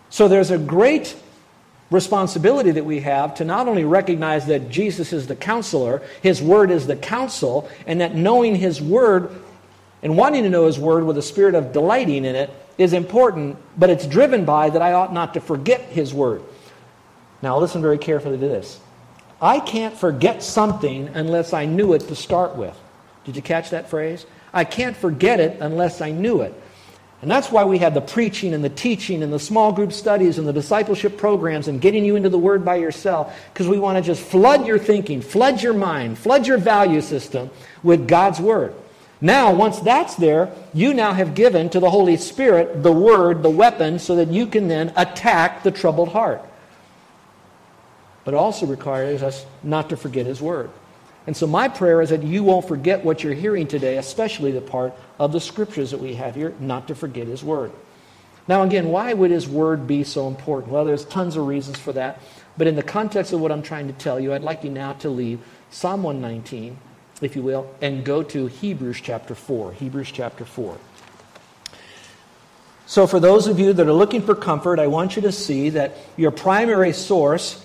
So 0.09 0.27
there's 0.27 0.51
a 0.51 0.57
great 0.57 1.15
responsibility 1.91 2.71
that 2.71 2.85
we 2.85 3.01
have 3.01 3.35
to 3.35 3.45
not 3.45 3.67
only 3.67 3.83
recognize 3.83 4.47
that 4.47 4.69
Jesus 4.69 5.13
is 5.13 5.27
the 5.27 5.35
counselor, 5.35 6.01
his 6.21 6.41
word 6.41 6.71
is 6.71 6.87
the 6.87 6.95
counsel, 6.95 7.69
and 7.85 8.01
that 8.01 8.15
knowing 8.15 8.55
his 8.55 8.81
word 8.81 9.29
and 10.01 10.17
wanting 10.17 10.43
to 10.43 10.49
know 10.49 10.65
his 10.65 10.79
word 10.79 11.05
with 11.05 11.17
a 11.17 11.21
spirit 11.21 11.55
of 11.55 11.71
delighting 11.71 12.25
in 12.25 12.35
it 12.35 12.49
is 12.77 12.93
important, 12.93 13.57
but 13.77 13.89
it's 13.89 14.07
driven 14.07 14.43
by 14.43 14.69
that 14.69 14.81
I 14.81 14.93
ought 14.93 15.13
not 15.13 15.35
to 15.35 15.41
forget 15.41 15.81
his 15.81 16.13
word. 16.13 16.41
Now, 17.41 17.57
listen 17.59 17.81
very 17.81 17.97
carefully 17.97 18.37
to 18.37 18.47
this. 18.47 18.79
I 19.43 19.59
can't 19.59 19.93
forget 19.93 20.41
something 20.41 21.09
unless 21.09 21.51
I 21.51 21.65
knew 21.65 21.91
it 21.91 21.99
to 22.07 22.15
start 22.15 22.55
with. 22.55 22.79
Did 23.25 23.35
you 23.35 23.41
catch 23.41 23.71
that 23.71 23.89
phrase? 23.89 24.25
I 24.53 24.63
can't 24.63 24.95
forget 24.95 25.41
it 25.41 25.59
unless 25.59 25.99
I 25.99 26.11
knew 26.11 26.41
it. 26.41 26.53
And 27.21 27.29
that's 27.29 27.51
why 27.51 27.65
we 27.65 27.77
have 27.79 27.93
the 27.93 27.99
preaching 27.99 28.53
and 28.53 28.63
the 28.63 28.69
teaching 28.69 29.21
and 29.21 29.33
the 29.33 29.39
small 29.39 29.73
group 29.73 29.91
studies 29.91 30.37
and 30.37 30.47
the 30.47 30.53
discipleship 30.53 31.17
programs 31.17 31.67
and 31.67 31.81
getting 31.81 32.05
you 32.05 32.15
into 32.15 32.29
the 32.29 32.37
Word 32.37 32.63
by 32.63 32.77
yourself, 32.77 33.37
because 33.53 33.67
we 33.67 33.79
want 33.79 33.97
to 33.97 34.01
just 34.01 34.21
flood 34.21 34.65
your 34.65 34.79
thinking, 34.79 35.21
flood 35.21 35.61
your 35.61 35.73
mind, 35.73 36.17
flood 36.17 36.47
your 36.47 36.57
value 36.57 37.01
system 37.01 37.49
with 37.83 38.07
God's 38.07 38.39
Word. 38.39 38.73
Now, 39.19 39.53
once 39.53 39.79
that's 39.81 40.15
there, 40.15 40.53
you 40.73 40.93
now 40.93 41.11
have 41.11 41.35
given 41.35 41.69
to 41.71 41.81
the 41.81 41.89
Holy 41.89 42.15
Spirit 42.15 42.81
the 42.81 42.93
Word, 42.93 43.43
the 43.43 43.49
weapon, 43.49 43.99
so 43.99 44.15
that 44.15 44.29
you 44.29 44.47
can 44.47 44.69
then 44.69 44.93
attack 44.95 45.63
the 45.63 45.71
troubled 45.71 46.09
heart. 46.09 46.41
But 48.25 48.33
also 48.33 48.65
requires 48.65 49.21
us 49.21 49.45
not 49.63 49.89
to 49.89 49.97
forget 49.97 50.25
His 50.25 50.41
Word. 50.41 50.69
And 51.25 51.35
so, 51.35 51.47
my 51.47 51.67
prayer 51.69 52.01
is 52.01 52.09
that 52.09 52.23
you 52.23 52.43
won't 52.43 52.67
forget 52.67 53.05
what 53.05 53.23
you're 53.23 53.33
hearing 53.33 53.67
today, 53.67 53.97
especially 53.97 54.51
the 54.51 54.61
part 54.61 54.93
of 55.19 55.31
the 55.31 55.39
scriptures 55.39 55.91
that 55.91 55.99
we 55.99 56.15
have 56.15 56.35
here, 56.35 56.53
not 56.59 56.87
to 56.89 56.95
forget 56.95 57.27
His 57.27 57.43
Word. 57.43 57.71
Now, 58.47 58.63
again, 58.63 58.89
why 58.89 59.13
would 59.13 59.31
His 59.31 59.47
Word 59.47 59.87
be 59.87 60.03
so 60.03 60.27
important? 60.27 60.71
Well, 60.71 60.83
there's 60.83 61.05
tons 61.05 61.37
of 61.37 61.47
reasons 61.47 61.79
for 61.79 61.93
that. 61.93 62.19
But 62.57 62.67
in 62.67 62.75
the 62.75 62.83
context 62.83 63.33
of 63.33 63.39
what 63.39 63.51
I'm 63.51 63.63
trying 63.63 63.87
to 63.87 63.93
tell 63.93 64.19
you, 64.19 64.33
I'd 64.33 64.43
like 64.43 64.63
you 64.63 64.69
now 64.69 64.93
to 64.93 65.09
leave 65.09 65.39
Psalm 65.71 66.03
119, 66.03 66.77
if 67.21 67.35
you 67.35 67.41
will, 67.41 67.73
and 67.81 68.03
go 68.03 68.21
to 68.21 68.47
Hebrews 68.47 68.99
chapter 69.01 69.33
4. 69.33 69.73
Hebrews 69.73 70.11
chapter 70.11 70.45
4. 70.45 70.77
So, 72.85 73.07
for 73.07 73.19
those 73.21 73.47
of 73.47 73.59
you 73.59 73.71
that 73.71 73.87
are 73.87 73.93
looking 73.93 74.21
for 74.21 74.35
comfort, 74.35 74.77
I 74.77 74.87
want 74.87 75.15
you 75.15 75.21
to 75.23 75.31
see 75.31 75.69
that 75.69 75.95
your 76.17 76.31
primary 76.31 76.91
source 76.91 77.62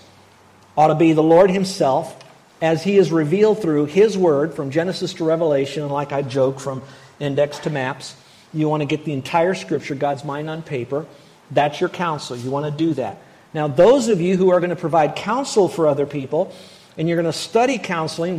ought 0.78 0.86
to 0.86 0.94
be 0.94 1.12
the 1.12 1.22
Lord 1.22 1.50
Himself 1.50 2.24
as 2.60 2.84
he 2.84 2.98
is 2.98 3.10
revealed 3.10 3.60
through 3.60 3.86
his 3.86 4.16
word 4.16 4.54
from 4.54 4.70
Genesis 4.70 5.14
to 5.14 5.24
Revelation, 5.24 5.82
and 5.82 5.92
like 5.92 6.12
I 6.12 6.22
joke, 6.22 6.60
from 6.60 6.82
index 7.20 7.58
to 7.60 7.70
maps. 7.70 8.16
You 8.52 8.68
want 8.68 8.80
to 8.82 8.86
get 8.86 9.04
the 9.04 9.12
entire 9.12 9.54
scripture, 9.54 9.94
God's 9.94 10.24
mind 10.24 10.48
on 10.48 10.62
paper. 10.62 11.06
That's 11.50 11.80
your 11.80 11.90
counsel. 11.90 12.36
You 12.36 12.50
want 12.50 12.66
to 12.66 12.70
do 12.70 12.94
that. 12.94 13.18
Now, 13.54 13.66
those 13.66 14.08
of 14.08 14.20
you 14.20 14.36
who 14.36 14.50
are 14.50 14.60
going 14.60 14.70
to 14.70 14.76
provide 14.76 15.16
counsel 15.16 15.68
for 15.68 15.88
other 15.88 16.06
people, 16.06 16.54
and 16.96 17.08
you're 17.08 17.20
going 17.20 17.32
to 17.32 17.38
study 17.38 17.78
counseling, 17.78 18.38